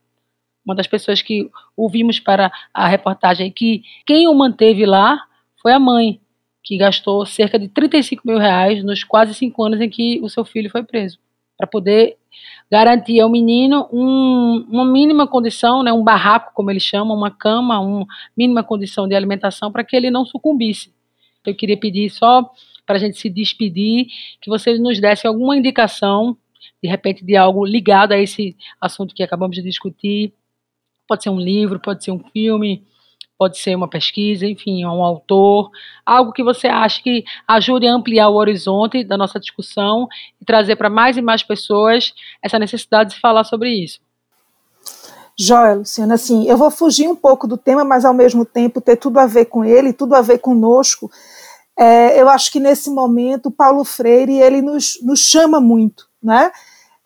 Uma 0.65 0.75
das 0.75 0.87
pessoas 0.87 1.21
que 1.21 1.51
ouvimos 1.77 2.21
para 2.21 2.51
a 2.73 2.87
reportagem 2.87 3.51
que 3.51 3.83
quem 4.07 4.29
o 4.29 4.35
manteve 4.35 4.87
lá 4.87 5.21
foi 5.61 5.73
a 5.73 5.79
mãe, 5.79 6.21
que 6.63 6.77
gastou 6.77 7.27
cerca 7.27 7.59
de 7.59 7.69
35 7.69 8.23
mil 8.25 8.39
reais 8.39 8.85
nos 8.85 9.03
quase 9.03 9.35
cinco 9.35 9.65
anos 9.65 9.81
em 9.81 9.91
que 9.91 10.21
o 10.23 10.29
seu 10.29 10.45
filho 10.45 10.71
foi 10.71 10.85
preso, 10.85 11.19
para 11.59 11.67
poder 11.67 12.17
garantir 12.73 13.21
ao 13.21 13.29
menino 13.29 13.87
um, 13.93 14.67
uma 14.67 14.87
mínima 14.87 15.27
condição, 15.27 15.83
né, 15.83 15.93
um 15.93 16.03
barraco, 16.03 16.55
como 16.55 16.71
eles 16.71 16.83
chamam, 16.83 17.15
uma 17.15 17.31
cama, 17.31 17.79
uma 17.79 18.07
mínima 18.35 18.65
condição 18.65 19.07
de 19.07 19.15
alimentação 19.15 19.71
para 19.71 19.85
que 19.85 19.95
ele 19.95 20.11
não 20.11 20.25
sucumbisse. 20.25 20.91
Eu 21.45 21.55
queria 21.55 21.77
pedir 21.77 22.09
só 22.09 22.51
para 22.87 22.97
a 22.97 22.99
gente 22.99 23.19
se 23.19 23.29
despedir, 23.29 24.07
que 24.41 24.49
vocês 24.49 24.81
nos 24.81 24.99
dessem 24.99 25.29
alguma 25.29 25.55
indicação, 25.55 26.35
de 26.83 26.89
repente, 26.89 27.23
de 27.23 27.37
algo 27.37 27.63
ligado 27.63 28.13
a 28.13 28.19
esse 28.19 28.57
assunto 28.81 29.15
que 29.15 29.23
acabamos 29.23 29.55
de 29.55 29.63
discutir. 29.63 30.33
Pode 31.07 31.25
ser 31.25 31.29
um 31.29 31.39
livro, 31.39 31.79
pode 31.79 32.03
ser 32.03 32.11
um 32.11 32.21
filme, 32.31 32.87
pode 33.43 33.59
ser 33.59 33.75
uma 33.75 33.89
pesquisa, 33.89 34.47
enfim, 34.47 34.85
um 34.85 35.03
autor, 35.03 35.69
algo 36.07 36.31
que 36.31 36.45
você 36.45 36.69
acha 36.69 37.03
que 37.03 37.25
ajude 37.49 37.89
a 37.89 37.93
ampliar 37.93 38.29
o 38.29 38.37
horizonte 38.37 39.03
da 39.03 39.17
nossa 39.17 39.41
discussão 39.41 40.07
e 40.41 40.45
trazer 40.45 40.77
para 40.77 40.89
mais 40.89 41.17
e 41.17 41.23
mais 41.23 41.43
pessoas 41.43 42.13
essa 42.41 42.57
necessidade 42.57 43.15
de 43.15 43.21
falar 43.21 43.43
sobre 43.43 43.71
isso. 43.71 43.99
Joia, 45.37 45.75
Luciana, 45.75 46.15
assim, 46.15 46.47
eu 46.47 46.57
vou 46.57 46.71
fugir 46.71 47.09
um 47.09 47.17
pouco 47.17 47.49
do 47.49 47.57
tema, 47.57 47.83
mas 47.83 48.05
ao 48.05 48.15
mesmo 48.15 48.45
tempo 48.45 48.81
ter 48.81 48.95
tudo 48.95 49.19
a 49.19 49.27
ver 49.27 49.47
com 49.47 49.65
ele, 49.65 49.93
tudo 49.93 50.15
a 50.15 50.21
ver 50.21 50.39
conosco. 50.39 51.11
É, 51.77 52.21
eu 52.21 52.29
acho 52.29 52.53
que 52.53 52.61
nesse 52.61 52.91
momento 52.91 53.51
Paulo 53.51 53.83
Freire 53.83 54.39
ele 54.39 54.63
nos, 54.63 55.01
nos 55.03 55.19
chama 55.19 55.61
muito, 55.61 56.07
né? 56.23 56.53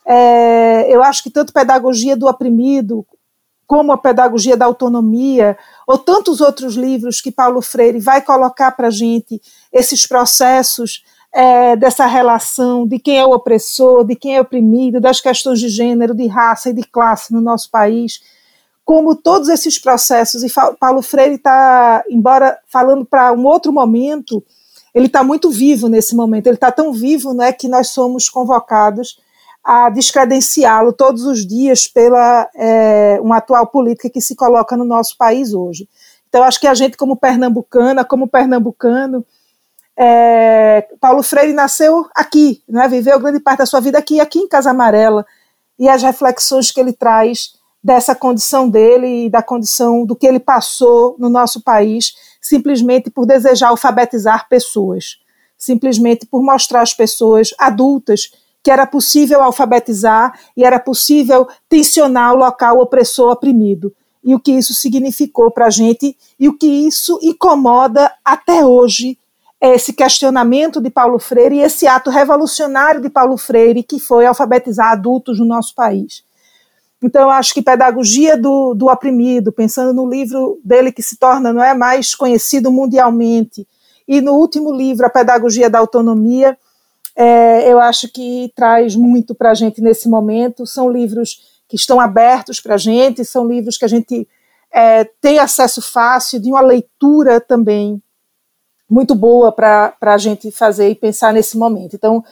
É, 0.05 0.94
eu 0.94 1.03
acho 1.03 1.22
que 1.22 1.31
tanto 1.31 1.51
pedagogia 1.51 2.14
do 2.14 2.27
oprimido 2.27 3.07
como 3.66 3.92
a 3.92 3.98
pedagogia 3.98 4.57
da 4.57 4.64
autonomia, 4.64 5.57
ou 5.87 5.98
tantos 5.98 6.40
outros 6.40 6.74
livros 6.74 7.20
que 7.20 7.33
Paulo 7.33 7.61
Freire 7.61 7.98
vai 7.98 8.20
colocar 8.20 8.70
para 8.72 8.88
a 8.88 8.90
gente, 8.90 9.40
esses 9.72 10.07
processos 10.07 11.05
é, 11.33 11.76
dessa 11.76 12.07
relação 12.07 12.87
de 12.87 12.98
quem 12.98 13.18
é 13.18 13.24
o 13.24 13.33
opressor, 13.33 14.05
de 14.05 14.14
quem 14.14 14.37
é 14.37 14.40
oprimido, 14.40 15.00
das 15.00 15.20
questões 15.20 15.59
de 15.59 15.68
gênero, 15.68 16.14
de 16.14 16.26
raça 16.26 16.70
e 16.70 16.72
de 16.72 16.83
classe 16.83 17.33
no 17.33 17.40
nosso 17.40 17.70
país, 17.70 18.20
como 18.85 19.16
todos 19.16 19.48
esses 19.48 19.79
processos, 19.79 20.44
e 20.44 20.52
Paulo 20.79 21.02
Freire 21.02 21.35
está, 21.35 22.05
embora 22.09 22.57
falando 22.68 23.05
para 23.05 23.33
um 23.33 23.44
outro 23.44 23.72
momento, 23.72 24.42
ele 24.94 25.07
está 25.07 25.24
muito 25.24 25.50
vivo 25.50 25.88
nesse 25.88 26.14
momento, 26.14 26.46
ele 26.46 26.55
está 26.55 26.70
tão 26.70 26.92
vivo 26.92 27.35
né, 27.35 27.52
que 27.52 27.68
nós 27.68 27.88
somos 27.88 28.29
convocados 28.29 29.18
a 29.66 29.90
descredenciá-lo 29.90 30.92
todos 30.92 31.24
os 31.24 31.44
dias 31.44 31.88
pela 31.88 32.48
é, 32.55 33.18
uma 33.20 33.38
atual 33.38 33.66
política 33.66 34.09
que 34.09 34.20
se 34.20 34.37
coloca 34.37 34.76
no 34.76 34.85
nosso 34.85 35.16
país 35.18 35.52
hoje. 35.52 35.88
Então, 36.29 36.44
acho 36.44 36.61
que 36.61 36.68
a 36.68 36.74
gente, 36.74 36.96
como 36.96 37.16
pernambucana, 37.16 38.05
como 38.05 38.29
pernambucano, 38.29 39.26
é, 39.96 40.87
Paulo 41.00 41.20
Freire 41.20 41.52
nasceu 41.52 42.07
aqui, 42.14 42.62
né, 42.68 42.87
viveu 42.87 43.18
grande 43.18 43.40
parte 43.40 43.59
da 43.59 43.66
sua 43.66 43.81
vida 43.81 43.98
aqui, 43.98 44.20
aqui 44.20 44.38
em 44.38 44.46
Casa 44.46 44.70
Amarela, 44.70 45.26
e 45.76 45.88
as 45.88 46.00
reflexões 46.00 46.70
que 46.70 46.79
ele 46.79 46.92
traz 46.92 47.55
dessa 47.83 48.14
condição 48.14 48.68
dele 48.68 49.26
e 49.26 49.31
da 49.31 49.42
condição 49.42 50.07
do 50.07 50.14
que 50.14 50.29
ele 50.29 50.38
passou 50.38 51.16
no 51.18 51.29
nosso 51.29 51.61
país, 51.61 52.14
simplesmente 52.40 53.11
por 53.11 53.26
desejar 53.26 53.70
alfabetizar 53.70 54.48
pessoas, 54.48 55.18
simplesmente 55.59 56.24
por 56.24 56.40
mostrar 56.40 56.83
às 56.83 56.94
pessoas 56.94 57.52
adultas 57.59 58.31
que 58.66 58.70
era 58.72 58.85
possível 58.85 59.44
alfabetizar 59.44 60.37
e 60.57 60.64
era 60.64 60.81
possível 60.81 61.46
tensionar 61.68 62.35
o 62.35 62.37
local 62.37 62.81
opressor 62.81 63.31
oprimido. 63.31 63.94
E 64.24 64.35
o 64.35 64.40
que 64.40 64.50
isso 64.50 64.74
significou 64.74 65.52
para 65.52 65.66
a 65.66 65.70
gente 65.70 66.16
e 66.37 66.48
o 66.48 66.59
que 66.59 66.66
isso 66.66 67.16
incomoda 67.22 68.12
até 68.24 68.66
hoje 68.66 69.16
é 69.61 69.76
esse 69.76 69.92
questionamento 69.92 70.81
de 70.81 70.90
Paulo 70.90 71.20
Freire 71.20 71.55
e 71.55 71.61
esse 71.61 71.87
ato 71.87 72.11
revolucionário 72.11 73.00
de 73.00 73.09
Paulo 73.09 73.37
Freire 73.37 73.85
que 73.85 74.00
foi 74.00 74.26
alfabetizar 74.26 74.90
adultos 74.90 75.38
no 75.38 75.46
nosso 75.46 75.72
país. 75.72 76.24
Então, 77.00 77.31
acho 77.31 77.55
que 77.55 77.62
pedagogia 77.62 78.37
do, 78.37 78.74
do 78.74 78.88
oprimido, 78.88 79.52
pensando 79.52 79.94
no 79.94 80.11
livro 80.11 80.59
dele 80.64 80.90
que 80.90 81.05
se 81.05 81.16
torna 81.16 81.52
não 81.52 81.62
é 81.62 81.72
mais 81.72 82.16
conhecido 82.16 82.72
mundialmente, 82.72 83.64
e 84.09 84.20
no 84.20 84.33
último 84.33 84.72
livro, 84.72 85.07
A 85.07 85.11
Pedagogia 85.11 85.70
da 85.70 85.79
Autonomia, 85.79 86.59
é, 87.16 87.72
eu 87.72 87.81
acho 87.81 88.09
que 88.12 88.52
traz 88.55 88.94
muito 88.94 89.35
para 89.35 89.52
a 89.52 89.55
gente 89.55 89.81
nesse 89.81 90.07
momento. 90.09 90.66
São 90.66 90.90
livros 90.90 91.40
que 91.66 91.74
estão 91.74 91.98
abertos 91.98 92.61
para 92.61 92.74
a 92.74 92.79
gente, 92.79 93.24
são 93.24 93.48
livros 93.48 93.79
que 93.79 93.87
a 93.87 93.88
gente 93.88 94.29
é, 94.70 95.05
tem 95.20 95.38
acesso 95.38 95.81
fácil, 95.81 96.38
de 96.38 96.50
uma 96.50 96.61
leitura 96.61 97.40
também 97.40 98.02
muito 98.88 99.14
boa 99.14 99.50
para 99.50 99.96
a 100.00 100.18
gente 100.18 100.50
fazer 100.50 100.90
e 100.90 100.94
pensar 100.94 101.33
nesse 101.33 101.57
momento. 101.57 101.96
Então, 101.96 102.22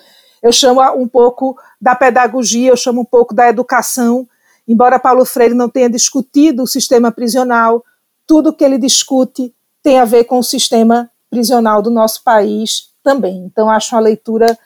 eu 0.42 0.52
chamo 0.52 0.82
um 0.94 1.08
pouco 1.08 1.56
da 1.80 1.94
pedagogia, 1.94 2.70
eu 2.70 2.76
chamo 2.76 3.00
um 3.00 3.04
pouco 3.04 3.34
da 3.34 3.48
educação, 3.48 4.28
embora 4.68 5.00
Paulo 5.00 5.24
Freire 5.24 5.54
não 5.54 5.68
tenha 5.68 5.88
discutido 5.88 6.62
o 6.62 6.66
sistema 6.66 7.10
prisional, 7.10 7.82
tudo 8.26 8.52
que 8.52 8.62
ele 8.62 8.78
discute 8.78 9.52
tem 9.82 9.98
a 9.98 10.04
ver 10.04 10.24
com 10.24 10.38
o 10.38 10.44
sistema 10.44 11.10
prisional 11.30 11.82
do 11.82 11.90
nosso 11.90 12.22
país 12.22 12.90
também. 13.02 13.38
Então, 13.46 13.68
acho 13.68 13.94
uma 13.94 14.00
leitura 14.00 14.56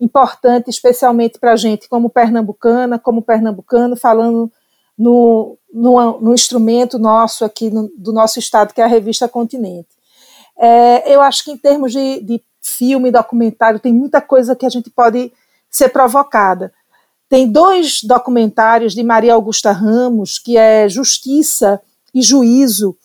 importante, 0.00 0.70
especialmente 0.70 1.38
para 1.38 1.52
a 1.52 1.56
gente 1.56 1.88
como 1.88 2.08
pernambucana, 2.08 2.98
como 2.98 3.22
pernambucano, 3.22 3.96
falando 3.96 4.50
no, 4.96 5.58
no, 5.72 6.20
no 6.20 6.34
instrumento 6.34 6.98
nosso 6.98 7.44
aqui 7.44 7.70
no, 7.70 7.90
do 7.96 8.12
nosso 8.12 8.38
estado, 8.38 8.72
que 8.72 8.80
é 8.80 8.84
a 8.84 8.88
revista 8.88 9.28
Continente. 9.28 9.88
É, 10.56 11.14
eu 11.14 11.20
acho 11.20 11.44
que 11.44 11.52
em 11.52 11.56
termos 11.56 11.92
de, 11.92 12.20
de 12.20 12.42
filme, 12.60 13.10
documentário, 13.10 13.80
tem 13.80 13.92
muita 13.92 14.20
coisa 14.20 14.56
que 14.56 14.66
a 14.66 14.68
gente 14.68 14.90
pode 14.90 15.32
ser 15.70 15.88
provocada. 15.90 16.72
Tem 17.28 17.50
dois 17.50 18.02
documentários 18.02 18.94
de 18.94 19.02
Maria 19.02 19.34
Augusta 19.34 19.70
Ramos, 19.70 20.38
que 20.38 20.56
é 20.56 20.88
Justiça 20.88 21.80
e 22.14 22.22
Juízo, 22.22 22.96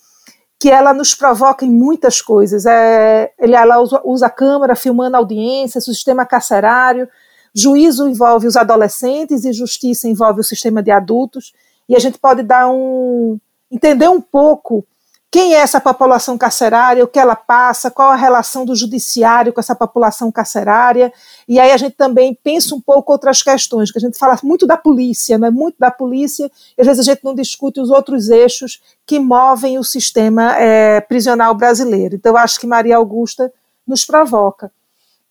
que 0.64 0.70
ela 0.70 0.94
nos 0.94 1.14
provoca 1.14 1.66
em 1.66 1.70
muitas 1.70 2.22
coisas. 2.22 2.66
É, 2.66 3.34
ela 3.38 3.82
usa, 3.82 4.02
usa 4.06 4.28
a 4.28 4.30
câmera 4.30 4.78
filmando 4.78 5.18
a 5.18 5.20
audiência, 5.20 5.78
o 5.80 5.82
sistema 5.82 6.26
carcerário, 6.26 7.10
juízo 7.54 8.08
envolve 8.08 8.48
os 8.48 8.56
adolescentes 8.56 9.44
e 9.44 9.52
justiça 9.52 10.08
envolve 10.08 10.40
o 10.40 10.44
sistema 10.44 10.82
de 10.82 10.90
adultos, 10.90 11.52
e 11.90 11.98
a 11.98 12.00
gente 12.00 12.18
pode 12.18 12.44
dar 12.44 12.70
um 12.70 13.38
entender 13.70 14.08
um 14.08 14.22
pouco 14.22 14.86
quem 15.34 15.56
é 15.56 15.62
essa 15.62 15.82
população 15.82 16.38
carcerária, 16.38 17.04
o 17.04 17.08
que 17.08 17.18
ela 17.18 17.36
passa, 17.36 17.90
qual 17.90 18.12
a 18.12 18.16
relação 18.16 18.64
do 18.64 18.76
judiciário 18.76 19.52
com 19.52 19.60
essa 19.60 19.74
população 19.74 20.32
carcerária. 20.32 21.12
E 21.48 21.60
aí 21.60 21.72
a 21.72 21.78
gente 21.78 21.96
também 21.96 22.38
pensa 22.44 22.76
um 22.76 22.80
pouco 22.80 23.12
outras 23.12 23.42
questões, 23.42 23.92
que 23.92 23.98
a 23.98 24.02
gente 24.02 24.16
fala 24.16 24.38
muito 24.44 24.68
da 24.68 24.78
polícia, 24.78 25.40
né? 25.40 25.50
muito 25.50 25.76
da 25.80 25.90
polícia, 25.90 26.52
e 26.78 26.82
às 26.82 26.86
vezes 26.86 27.00
a 27.00 27.12
gente 27.12 27.24
não 27.24 27.34
discute 27.34 27.82
os 27.82 27.90
outros 27.90 28.30
eixos 28.30 28.80
que 29.08 29.20
movem 29.20 29.80
o 29.80 29.84
sistema 29.84 30.56
é, 30.56 31.02
prisional 31.02 31.56
brasileiro. 31.56 32.14
Então 32.14 32.38
acho 32.38 32.60
que 32.60 32.68
Maria 32.68 32.98
Augusta 32.98 33.52
nos 33.88 34.06
provoca. 34.06 34.72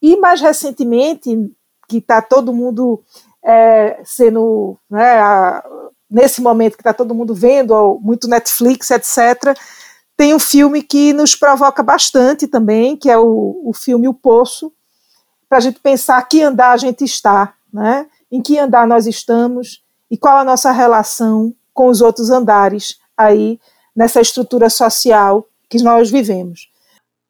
E 0.03 0.17
mais 0.17 0.41
recentemente, 0.41 1.49
que 1.87 1.99
está 1.99 2.21
todo 2.21 2.53
mundo 2.53 3.01
é, 3.41 4.01
sendo, 4.05 4.77
né, 4.91 5.21
a, 5.21 5.65
nesse 6.11 6.43
momento 6.43 6.75
que 6.75 6.81
está 6.81 6.93
todo 6.93 7.15
mundo 7.15 7.37
vendo, 7.37 8.01
muito 8.03 8.27
Netflix, 8.27 8.91
etc., 8.91 9.57
tem 10.17 10.35
um 10.35 10.39
filme 10.39 10.83
que 10.83 11.13
nos 11.13 11.35
provoca 11.35 11.83
bastante 11.83 12.47
também, 12.47 12.97
que 12.97 13.11
é 13.11 13.19
o, 13.19 13.63
o 13.65 13.73
filme 13.73 14.09
O 14.09 14.15
Poço, 14.15 14.73
para 15.49 15.59
a 15.59 15.61
gente 15.61 15.81
pensar 15.81 16.23
que 16.23 16.43
andar 16.43 16.73
a 16.73 16.77
gente 16.77 17.05
está, 17.05 17.55
né? 17.73 18.07
em 18.31 18.41
que 18.41 18.59
andar 18.59 18.87
nós 18.87 19.07
estamos 19.07 19.83
e 20.11 20.17
qual 20.17 20.39
a 20.39 20.45
nossa 20.45 20.73
relação 20.73 21.55
com 21.75 21.89
os 21.89 22.01
outros 22.01 22.31
andares 22.31 22.99
aí 23.17 23.59
nessa 23.95 24.21
estrutura 24.21 24.71
social 24.71 25.47
que 25.69 25.83
nós 25.83 26.11
vivemos. 26.11 26.71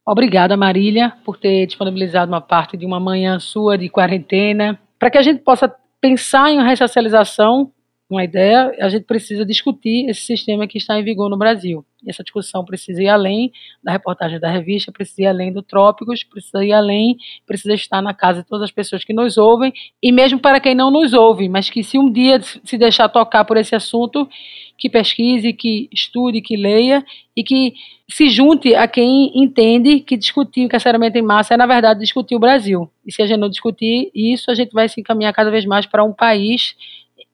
Obrigada, 0.07 0.57
Marília, 0.57 1.13
por 1.25 1.37
ter 1.37 1.67
disponibilizado 1.67 2.31
uma 2.31 2.41
parte 2.41 2.77
de 2.77 2.85
uma 2.85 2.99
manhã 2.99 3.39
sua 3.39 3.79
de 3.79 3.89
quarentena, 3.89 4.79
para 4.99 5.11
que 5.11 5.19
a 5.19 5.23
gente 5.23 5.43
possa 5.43 5.73
pensar 6.01 6.51
em 6.51 6.63
ressocialização, 6.63 7.71
uma 8.13 8.25
ideia, 8.25 8.75
a 8.81 8.89
gente 8.89 9.05
precisa 9.05 9.45
discutir 9.45 10.09
esse 10.09 10.23
sistema 10.23 10.67
que 10.67 10.79
está 10.79 10.99
em 10.99 11.05
vigor 11.05 11.29
no 11.29 11.37
Brasil. 11.37 11.85
E 12.05 12.11
essa 12.11 12.23
discussão 12.23 12.65
precisa 12.65 13.03
ir 13.03 13.09
além 13.09 13.53
da 13.83 13.93
reportagem 13.93 14.41
da 14.41 14.51
revista, 14.51 14.91
precisa 14.91 15.23
ir 15.23 15.27
além 15.27 15.53
do 15.53 15.63
Trópicos, 15.63 16.25
precisa 16.25 16.65
ir 16.65 16.73
além, 16.73 17.17
precisa 17.47 17.75
estar 17.75 18.03
na 18.03 18.13
casa 18.13 18.43
de 18.43 18.49
todas 18.49 18.65
as 18.65 18.71
pessoas 18.71 19.05
que 19.05 19.13
nos 19.13 19.39
ouvem, 19.39 19.73
e 20.03 20.11
mesmo 20.11 20.39
para 20.39 20.61
quem 20.61 20.75
não 20.75 20.91
nos 20.91 21.13
ouve, 21.13 21.49
mas 21.49 21.71
que 21.71 21.85
se 21.85 21.99
um 21.99 22.11
dia 22.11 22.41
se 22.41 22.77
deixar 22.77 23.09
tocar 23.09 23.45
por 23.45 23.57
esse 23.57 23.75
assunto, 23.75 24.29
que 24.77 24.91
pesquise, 24.91 25.53
que 25.53 25.89
estude, 25.93 26.41
que 26.41 26.57
leia 26.57 27.05
e 27.37 27.45
que 27.45 27.75
se 28.11 28.29
junte 28.29 28.75
a 28.75 28.89
quem 28.89 29.31
entende 29.35 30.01
que 30.01 30.17
discutir 30.17 30.63
o 30.63 30.65
encarceramento 30.65 31.17
em 31.17 31.23
massa 31.23 31.55
é, 31.55 31.57
na 31.57 31.67
verdade, 31.67 32.01
discutir 32.01 32.35
o 32.35 32.41
Brasil. 32.41 32.91
E 33.07 33.13
se 33.13 33.23
a 33.23 33.27
gente 33.27 33.39
não 33.39 33.49
discutir 33.49 34.11
isso, 34.13 34.51
a 34.51 34.55
gente 34.55 34.73
vai 34.73 34.89
se 34.89 35.01
encaminhar 35.01 35.33
cada 35.33 35.53
vez 35.53 35.65
mais 35.65 35.87
para 35.87 36.03
um 36.03 36.13
país 36.13 36.75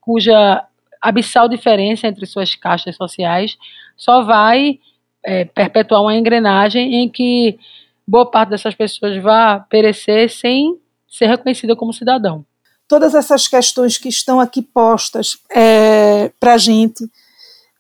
cuja 0.09 0.65
abissal 1.03 1.51
diferença 1.51 2.09
entre 2.09 2.25
suas 2.25 2.55
caixas 2.55 2.97
sociais 2.97 3.59
só 3.95 4.23
vai 4.23 4.81
é, 5.23 5.45
perpetuar 5.45 6.01
uma 6.01 6.17
engrenagem 6.17 6.95
em 6.95 7.11
que 7.11 7.59
boa 8.07 8.25
parte 8.25 8.49
dessas 8.49 8.75
pessoas 8.75 9.23
vai 9.23 9.63
perecer 9.69 10.31
sem 10.31 10.79
ser 11.07 11.27
reconhecida 11.27 11.77
como 11.77 11.93
cidadão. 11.93 12.43
Todas 12.89 13.15
essas 13.15 13.47
questões 13.47 13.99
que 13.99 14.09
estão 14.09 14.41
aqui 14.41 14.63
postas 14.63 15.37
é, 15.55 16.33
para 16.41 16.55
a 16.55 16.59
gente, 16.59 17.07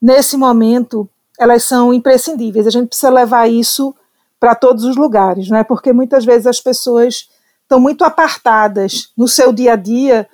nesse 0.01 0.37
momento, 0.37 1.09
elas 1.41 1.63
são 1.63 1.95
imprescindíveis. 1.95 2.67
A 2.67 2.71
gente 2.71 2.89
precisa 2.89 3.09
levar 3.09 3.49
isso 3.49 3.95
para 4.39 4.55
todos 4.55 4.85
os 4.85 4.97
lugares, 4.97 5.49
né? 5.49 5.65
porque 5.65 5.95
muitas 5.95 6.27
vezes 6.27 6.47
as 6.47 6.61
pessoas 6.61 7.27
estão 7.63 7.81
muito 7.81 8.05
apartadas 8.05 9.11
no 9.17 9.27
seu 9.27 9.51
dia 9.51 9.73
a 9.73 9.77
dia 9.77 10.29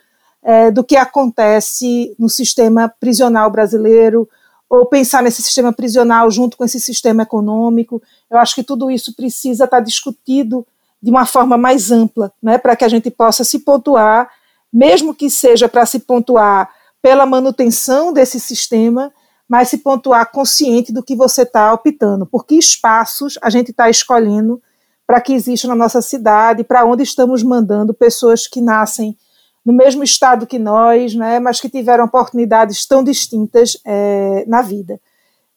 é, 0.45 0.71
do 0.71 0.85
que 0.85 0.97
acontece 0.97 2.15
no 2.19 2.29
sistema 2.29 2.93
prisional 3.01 3.51
brasileiro, 3.51 4.29
ou 4.69 4.87
pensar 4.87 5.23
nesse 5.23 5.43
sistema 5.43 5.73
prisional 5.73 6.31
junto 6.31 6.57
com 6.57 6.65
esse 6.65 6.79
sistema 6.79 7.23
econômico. 7.23 8.03
Eu 8.31 8.39
acho 8.39 8.55
que 8.55 8.63
tudo 8.63 8.91
isso 8.91 9.15
precisa 9.15 9.65
estar 9.65 9.81
discutido 9.81 10.67
de 11.03 11.11
uma 11.11 11.27
forma 11.27 11.57
mais 11.57 11.91
ampla, 11.91 12.33
né, 12.43 12.59
para 12.59 12.75
que 12.75 12.85
a 12.85 12.89
gente 12.89 13.11
possa 13.11 13.45
se 13.45 13.61
pontuar, 13.61 14.29
mesmo 14.73 15.15
que 15.15 15.31
seja 15.31 15.69
para 15.69 15.87
se 15.87 16.01
pontuar 16.01 16.71
pela 17.01 17.27
manutenção 17.27 18.13
desse 18.13 18.41
sistema, 18.41 19.13
mas 19.49 19.69
se 19.69 19.79
pontuar 19.79 20.31
consciente 20.31 20.93
do 20.93 21.03
que 21.03 21.15
você 21.15 21.43
está 21.43 21.73
optando, 21.73 22.27
por 22.27 22.47
que 22.47 22.55
espaços 22.55 23.39
a 23.43 23.51
gente 23.51 23.71
está 23.71 23.91
escolhendo 23.91 24.61
para 25.07 25.21
que 25.21 25.35
exista 25.35 25.69
na 25.69 25.75
nossa 25.75 26.01
cidade, 26.01 26.65
para 26.65 26.85
onde 26.87 27.03
estamos 27.03 27.43
mandando 27.43 27.93
pessoas 27.93 28.47
que 28.47 28.63
nascem 28.63 29.17
no 29.65 29.73
mesmo 29.73 30.05
estado 30.05 30.47
que 30.47 30.59
nós, 30.59 31.15
né, 31.15 31.41
mas 31.41 31.61
que 31.61 31.69
tiveram 31.69 32.05
oportunidades 32.05 32.87
tão 32.87 33.03
distintas 33.03 33.79
é, 33.85 34.45
na 34.47 34.61
vida. 34.61 35.01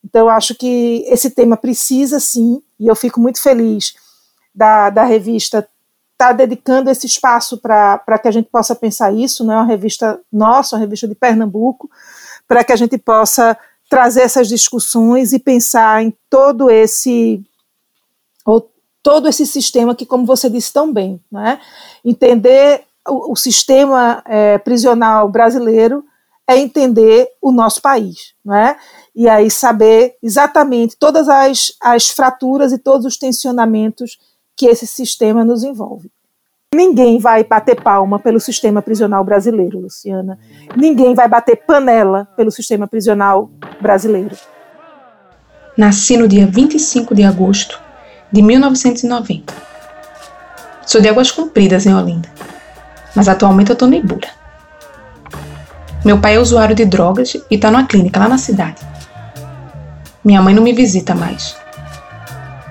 Então, 0.04 0.30
acho 0.30 0.56
que 0.56 1.04
esse 1.08 1.32
tema 1.32 1.58
precisa 1.58 2.20
sim, 2.20 2.62
e 2.80 2.88
eu 2.88 2.96
fico 2.96 3.20
muito 3.20 3.42
feliz 3.42 3.94
da, 4.56 4.90
da 4.90 5.04
revista 5.04 5.58
estar 5.58 6.30
tá 6.30 6.34
dedicando 6.34 6.90
esse 6.90 7.06
espaço 7.06 7.58
para 7.58 8.20
que 8.22 8.28
a 8.28 8.32
gente 8.32 8.50
possa 8.50 8.74
pensar 8.74 9.14
isso, 9.14 9.44
não 9.44 9.54
é 9.54 9.58
uma 9.58 9.66
revista 9.66 10.20
nossa, 10.32 10.76
uma 10.76 10.82
revista 10.82 11.08
de 11.08 11.14
Pernambuco, 11.14 11.90
para 12.48 12.64
que 12.64 12.72
a 12.72 12.76
gente 12.76 12.98
possa 12.98 13.58
trazer 13.90 14.22
essas 14.22 14.48
discussões 14.48 15.34
e 15.34 15.40
pensar 15.40 16.04
em 16.04 16.14
todo 16.30 16.70
esse 16.70 17.44
ou 18.46 18.72
todo 19.04 19.28
esse 19.28 19.46
sistema 19.46 19.96
que, 19.96 20.06
como 20.06 20.26
você 20.26 20.50
disse 20.50 20.74
tão 20.74 20.92
bem, 20.92 21.22
né? 21.32 21.62
entender 22.04 22.87
o, 23.08 23.32
o 23.32 23.36
sistema 23.36 24.22
é, 24.26 24.58
prisional 24.58 25.30
brasileiro 25.30 26.04
é 26.48 26.58
entender 26.58 27.28
o 27.42 27.52
nosso 27.52 27.82
país, 27.82 28.34
não 28.44 28.56
é? 28.56 28.78
E 29.14 29.28
aí 29.28 29.52
saber 29.52 30.16
exatamente 30.24 30.96
todas 30.98 31.28
as, 31.28 31.74
as 31.82 32.10
fraturas 32.10 32.72
e 32.72 32.78
todos 32.78 33.06
os 33.06 33.18
tensionamentos 33.18 34.18
que 34.56 34.68
esse 34.68 34.88
sistema 34.88 35.44
nos 35.44 35.64
envolve. 35.64 36.10
Ninguém 36.74 37.20
vai 37.20 37.44
bater 37.44 37.82
palma 37.82 38.20
pelo 38.20 38.40
sistema 38.40 38.82
prisional 38.82 39.24
brasileiro, 39.24 39.80
Luciana. 39.80 40.40
Ninguém 40.76 41.14
vai 41.14 41.28
bater 41.28 41.66
panela 41.66 42.26
pelo 42.38 42.52
sistema 42.52 42.88
prisional 42.88 43.50
brasileiro. 43.82 44.36
Nasci 45.78 46.18
no 46.18 46.28
dia 46.28 46.48
25 46.48 47.14
de 47.14 47.24
agosto 47.24 47.82
de 48.32 48.42
1990. 48.42 49.54
Sou 50.86 51.02
de 51.02 51.10
Águas 51.10 51.32
Compridas, 51.32 51.86
em 51.86 51.94
Olinda 51.94 52.57
mas 53.18 53.28
atualmente 53.28 53.72
eu 53.72 53.76
tô 53.76 53.88
no 53.88 53.96
Ibura. 53.96 54.28
Meu 56.06 56.20
pai 56.20 56.36
é 56.36 56.40
usuário 56.40 56.76
de 56.76 56.86
drogas 56.86 57.36
e 57.50 57.58
tá 57.58 57.72
numa 57.72 57.88
clínica 57.88 58.20
lá 58.20 58.30
na 58.30 58.38
cidade. 58.38 58.78
Minha 60.24 60.40
mãe 60.40 60.54
não 60.54 60.62
me 60.62 60.72
visita 60.72 61.16
mais. 61.16 61.58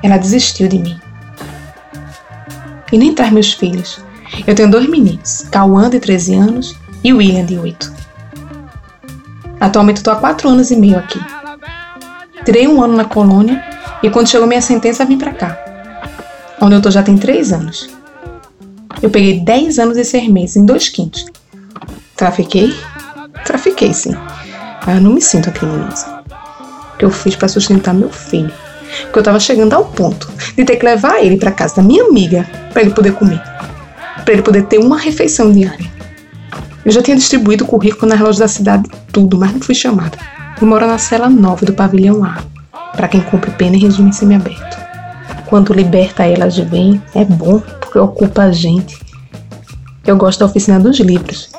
Ela 0.05 0.17
desistiu 0.19 0.69
de 0.69 0.79
mim. 0.79 1.01
E 2.93 2.97
nem 2.97 3.13
traz 3.13 3.33
meus 3.33 3.53
filhos. 3.55 4.01
Eu 4.47 4.55
tenho 4.55 4.71
dois 4.71 4.89
meninos, 4.89 5.49
Cauã, 5.51 5.91
de 5.91 5.99
13 5.99 6.37
anos, 6.37 6.77
e 7.03 7.13
William, 7.13 7.45
de 7.45 7.59
8. 7.59 7.93
Atualmente 9.59 9.97
estou 9.97 10.13
há 10.13 10.17
4 10.17 10.49
anos 10.49 10.71
e 10.71 10.77
meio 10.77 10.97
aqui. 10.97 11.19
Tirei 12.45 12.69
um 12.69 12.81
ano 12.81 12.97
na 12.97 13.05
colônia 13.05 13.65
e 14.01 14.09
quando 14.09 14.29
chegou 14.29 14.47
minha 14.47 14.63
sentença 14.63 15.05
vim 15.05 15.19
para 15.19 15.35
cá, 15.35 15.59
onde 16.61 16.77
eu 16.77 16.81
tô 16.81 16.89
já 16.89 17.03
tem 17.03 17.19
3 17.19 17.53
anos. 17.53 17.96
Eu 19.03 19.11
peguei 19.11 19.41
10 19.41 19.79
anos 19.79 19.97
e 19.97 20.05
6 20.05 20.29
meses 20.29 20.57
em 20.57 20.65
dois 20.65 20.89
quintos. 20.89 21.27
Trafiquei? 22.17 22.75
Trafiquei, 23.45 23.93
sim. 23.93 24.15
Mas 24.87 24.97
eu 24.97 25.03
não 25.03 25.13
me 25.13 25.21
sinto 25.21 25.51
a 25.51 25.53
criminosa. 25.53 26.23
O 26.95 26.97
que 26.99 27.05
eu 27.05 27.11
fiz 27.11 27.37
para 27.37 27.49
sustentar 27.49 27.93
meu 27.93 28.11
filho. 28.11 28.53
Porque 29.03 29.19
eu 29.19 29.23
tava 29.23 29.39
chegando 29.39 29.75
ao 29.75 29.85
ponto 29.85 30.29
de 30.57 30.65
ter 30.65 30.77
que 30.77 30.85
levar 30.85 31.23
ele 31.23 31.37
para 31.37 31.51
casa 31.51 31.77
da 31.77 31.83
minha 31.83 32.05
amiga 32.05 32.49
para 32.73 32.83
ele 32.83 32.93
poder 32.93 33.13
comer. 33.13 33.43
Para 34.25 34.33
ele 34.33 34.43
poder 34.43 34.65
ter 34.65 34.79
uma 34.79 34.99
refeição 34.99 35.53
diária. 35.53 35.87
Eu 36.85 36.93
já 36.93 37.03
tinha 37.03 37.17
distribuído 37.17 37.65
o 37.65 37.67
currículo 37.67 38.09
nas 38.09 38.21
lojas 38.21 38.39
da 38.39 38.49
cidade, 38.49 38.89
tudo, 39.13 39.37
mas 39.37 39.53
não 39.53 39.61
fui 39.61 39.75
chamada. 39.75 40.17
Eu 40.61 40.67
moro 40.67 40.87
na 40.87 40.99
cela 40.99 41.29
9 41.29 41.67
do 41.67 41.73
pavilhão 41.75 42.25
A, 42.25 42.39
para 42.93 43.09
quem 43.09 43.21
cumpre 43.21 43.51
pena 43.51 43.77
em 43.77 43.81
regime 43.81 44.13
semiaberto. 44.13 44.76
Quando 45.47 45.73
liberta 45.73 46.25
elas 46.25 46.55
de 46.55 46.63
bem, 46.65 47.01
é 47.15 47.25
bom, 47.25 47.61
preocupa 47.91 48.43
a 48.43 48.53
gente. 48.53 48.99
Eu 50.05 50.17
gosto 50.17 50.41
da 50.41 50.47
Oficina 50.47 50.81
dos 50.81 50.99
Livros. 50.99 51.51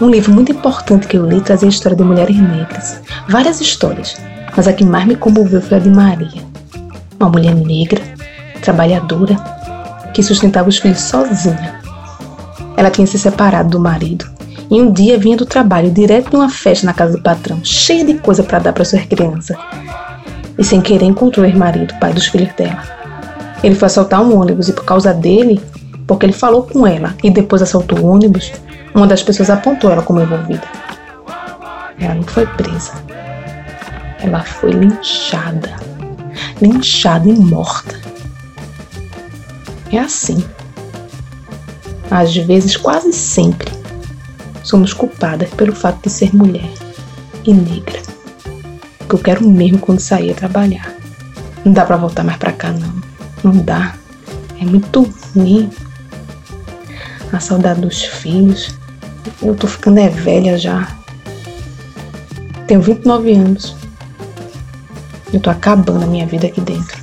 Um 0.00 0.10
livro 0.10 0.32
muito 0.32 0.52
importante 0.52 1.06
que 1.06 1.16
eu 1.16 1.26
li 1.26 1.40
trazia 1.40 1.68
a 1.68 1.70
história 1.70 1.96
de 1.96 2.04
mulheres 2.04 2.36
negras. 2.36 3.00
Várias 3.28 3.60
histórias, 3.60 4.16
mas 4.54 4.68
a 4.68 4.72
que 4.72 4.84
mais 4.84 5.06
me 5.06 5.16
comoveu 5.16 5.62
foi 5.62 5.78
a 5.78 5.80
de 5.80 5.88
Maria. 5.88 6.42
Uma 7.18 7.30
mulher 7.30 7.54
negra, 7.54 8.02
trabalhadora, 8.62 9.36
que 10.12 10.22
sustentava 10.22 10.68
os 10.68 10.78
filhos 10.78 11.00
sozinha. 11.00 11.80
Ela 12.76 12.90
tinha 12.90 13.06
se 13.06 13.18
separado 13.18 13.70
do 13.70 13.80
marido 13.80 14.26
e 14.70 14.80
um 14.80 14.92
dia 14.92 15.18
vinha 15.18 15.36
do 15.36 15.46
trabalho 15.46 15.90
direto 15.90 16.30
de 16.30 16.36
uma 16.36 16.48
festa 16.48 16.86
na 16.86 16.94
casa 16.94 17.16
do 17.16 17.22
patrão, 17.22 17.60
cheia 17.64 18.04
de 18.04 18.14
coisa 18.14 18.42
para 18.42 18.58
dar 18.58 18.72
para 18.72 18.84
suas 18.84 19.04
crianças. 19.04 19.56
E 20.60 20.64
sem 20.64 20.82
querer 20.82 21.06
encontrou 21.06 21.44
o 21.44 21.48
ex-marido, 21.48 21.94
pai 21.98 22.12
dos 22.12 22.26
filhos 22.26 22.52
dela. 22.52 22.82
Ele 23.64 23.74
foi 23.74 23.86
assaltar 23.86 24.22
um 24.22 24.38
ônibus 24.38 24.68
e 24.68 24.72
por 24.74 24.84
causa 24.84 25.14
dele, 25.14 25.58
porque 26.06 26.26
ele 26.26 26.34
falou 26.34 26.64
com 26.64 26.86
ela 26.86 27.14
e 27.24 27.30
depois 27.30 27.62
assaltou 27.62 27.98
o 27.98 28.06
ônibus, 28.06 28.52
uma 28.94 29.06
das 29.06 29.22
pessoas 29.22 29.48
apontou 29.48 29.90
ela 29.90 30.02
como 30.02 30.20
envolvida. 30.20 30.62
Ela 31.98 32.14
não 32.14 32.22
foi 32.22 32.46
presa. 32.46 32.92
Ela 34.22 34.42
foi 34.42 34.70
linchada. 34.72 35.76
Linchada 36.60 37.28
e 37.28 37.32
morta. 37.32 37.98
É 39.90 39.98
assim. 39.98 40.44
Às 42.10 42.36
vezes, 42.36 42.76
quase 42.76 43.12
sempre, 43.12 43.70
somos 44.62 44.92
culpadas 44.92 45.48
pelo 45.50 45.74
fato 45.74 46.02
de 46.02 46.10
ser 46.10 46.34
mulher 46.34 46.68
e 47.44 47.54
negra. 47.54 47.99
Que 49.10 49.16
eu 49.16 49.18
quero 49.18 49.44
mesmo 49.44 49.80
quando 49.80 49.98
sair 49.98 50.30
a 50.30 50.34
trabalhar. 50.34 50.94
Não 51.64 51.72
dá 51.72 51.84
para 51.84 51.96
voltar 51.96 52.22
mais 52.22 52.38
para 52.38 52.52
cá 52.52 52.70
não. 52.70 52.94
Não 53.42 53.60
dá. 53.60 53.96
É 54.60 54.64
muito 54.64 55.02
ruim. 55.34 55.68
A 57.32 57.40
saudade 57.40 57.80
dos 57.80 58.04
filhos. 58.04 58.78
Eu 59.42 59.56
tô 59.56 59.66
ficando 59.66 59.98
é 59.98 60.08
velha 60.08 60.56
já. 60.56 60.96
Tenho 62.68 62.80
29 62.80 63.32
anos. 63.32 63.74
Eu 65.32 65.40
tô 65.40 65.50
acabando 65.50 66.04
a 66.04 66.06
minha 66.06 66.26
vida 66.26 66.46
aqui 66.46 66.60
dentro. 66.60 67.00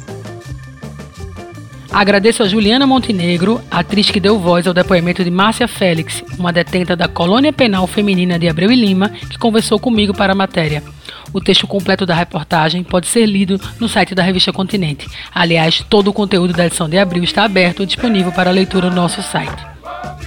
Agradeço 1.91 2.41
a 2.41 2.47
Juliana 2.47 2.87
Montenegro, 2.87 3.59
atriz 3.69 4.09
que 4.09 4.21
deu 4.21 4.39
voz 4.39 4.65
ao 4.65 4.73
depoimento 4.73 5.25
de 5.25 5.31
Márcia 5.31 5.67
Félix, 5.67 6.23
uma 6.39 6.53
detenta 6.53 6.95
da 6.95 7.09
Colônia 7.09 7.51
Penal 7.51 7.85
Feminina 7.85 8.39
de 8.39 8.47
Abreu 8.47 8.71
e 8.71 8.75
Lima, 8.75 9.09
que 9.09 9.37
conversou 9.37 9.77
comigo 9.77 10.13
para 10.13 10.31
a 10.31 10.35
matéria. 10.35 10.83
O 11.33 11.41
texto 11.41 11.67
completo 11.67 12.05
da 12.05 12.15
reportagem 12.15 12.83
pode 12.83 13.07
ser 13.07 13.25
lido 13.25 13.59
no 13.79 13.87
site 13.87 14.15
da 14.15 14.23
revista 14.23 14.51
Continente. 14.51 15.07
Aliás, 15.33 15.83
todo 15.89 16.09
o 16.09 16.13
conteúdo 16.13 16.53
da 16.53 16.65
edição 16.65 16.89
de 16.89 16.97
abril 16.97 17.23
está 17.23 17.43
aberto 17.43 17.83
e 17.83 17.85
disponível 17.85 18.31
para 18.31 18.51
leitura 18.51 18.89
no 18.89 18.95
nosso 18.95 19.21
site. 19.21 19.65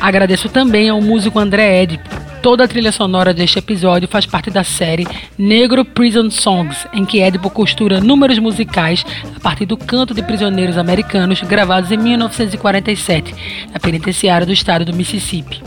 Agradeço 0.01 0.49
também 0.49 0.89
ao 0.89 1.01
músico 1.01 1.39
André 1.39 1.83
Edipo, 1.83 2.09
Toda 2.43 2.65
a 2.65 2.69
trilha 2.69 2.91
sonora 2.91 3.35
deste 3.35 3.59
episódio 3.59 4.09
faz 4.09 4.25
parte 4.25 4.51
da 4.51 4.65
série 4.65 5.07
Negro 5.37 5.85
Prison 5.85 6.31
Songs, 6.31 6.87
em 6.91 7.05
que 7.05 7.21
Edipo 7.21 7.51
costura 7.51 8.01
números 8.01 8.39
musicais 8.39 9.05
a 9.37 9.41
partir 9.41 9.67
do 9.67 9.77
canto 9.77 10.15
de 10.15 10.23
prisioneiros 10.23 10.79
americanos 10.79 11.43
gravados 11.43 11.93
em 11.93 11.99
1947, 11.99 13.35
na 13.71 13.79
penitenciária 13.79 14.47
do 14.47 14.55
estado 14.55 14.87
do 14.87 14.95
Mississippi. 14.95 15.63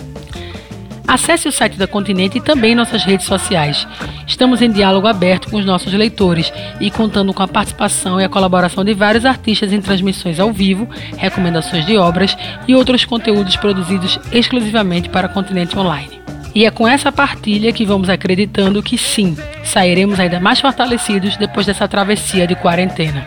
Acesse 1.08 1.48
o 1.48 1.52
site 1.52 1.78
da 1.78 1.86
Continente 1.86 2.38
e 2.38 2.42
também 2.42 2.74
nossas 2.74 3.04
redes 3.04 3.26
sociais. 3.26 3.88
Estamos 4.26 4.62
em 4.62 4.72
diálogo 4.72 5.08
aberto 5.08 5.50
com 5.50 5.58
os 5.58 5.66
nossos 5.66 5.94
leitores 5.94 6.52
e 6.80 6.90
contando 6.90 7.34
com 7.34 7.44
a 7.44 7.48
participação 7.48 8.20
e 8.20 8.24
a 8.24 8.30
colaboração 8.30 8.84
de 8.84 8.94
vários 8.94 9.26
artistas 9.26 9.74
em 9.74 9.82
transmissões 9.82 10.40
ao 10.40 10.52
vivo, 10.52 10.88
recomendações 11.18 11.86
de 11.86 11.98
obras 11.98 12.38
e 12.68 12.74
outros 12.74 13.06
conteúdos 13.06 13.56
produzidos 13.56 14.20
exclusivamente 14.32 15.10
para 15.10 15.28
a 15.28 15.30
Continente 15.30 15.78
Online. 15.78 16.22
E 16.56 16.66
é 16.66 16.72
com 16.72 16.88
essa 16.88 17.12
partilha 17.12 17.74
que 17.74 17.86
vamos 17.86 18.10
acreditando 18.10 18.84
que 18.84 18.98
sim, 18.98 19.36
sairemos 19.64 20.20
ainda 20.20 20.40
mais 20.40 20.60
fortalecidos 20.60 21.36
depois 21.36 21.66
dessa 21.66 21.88
travessia 21.88 22.46
de 22.46 22.56
quarentena. 22.56 23.26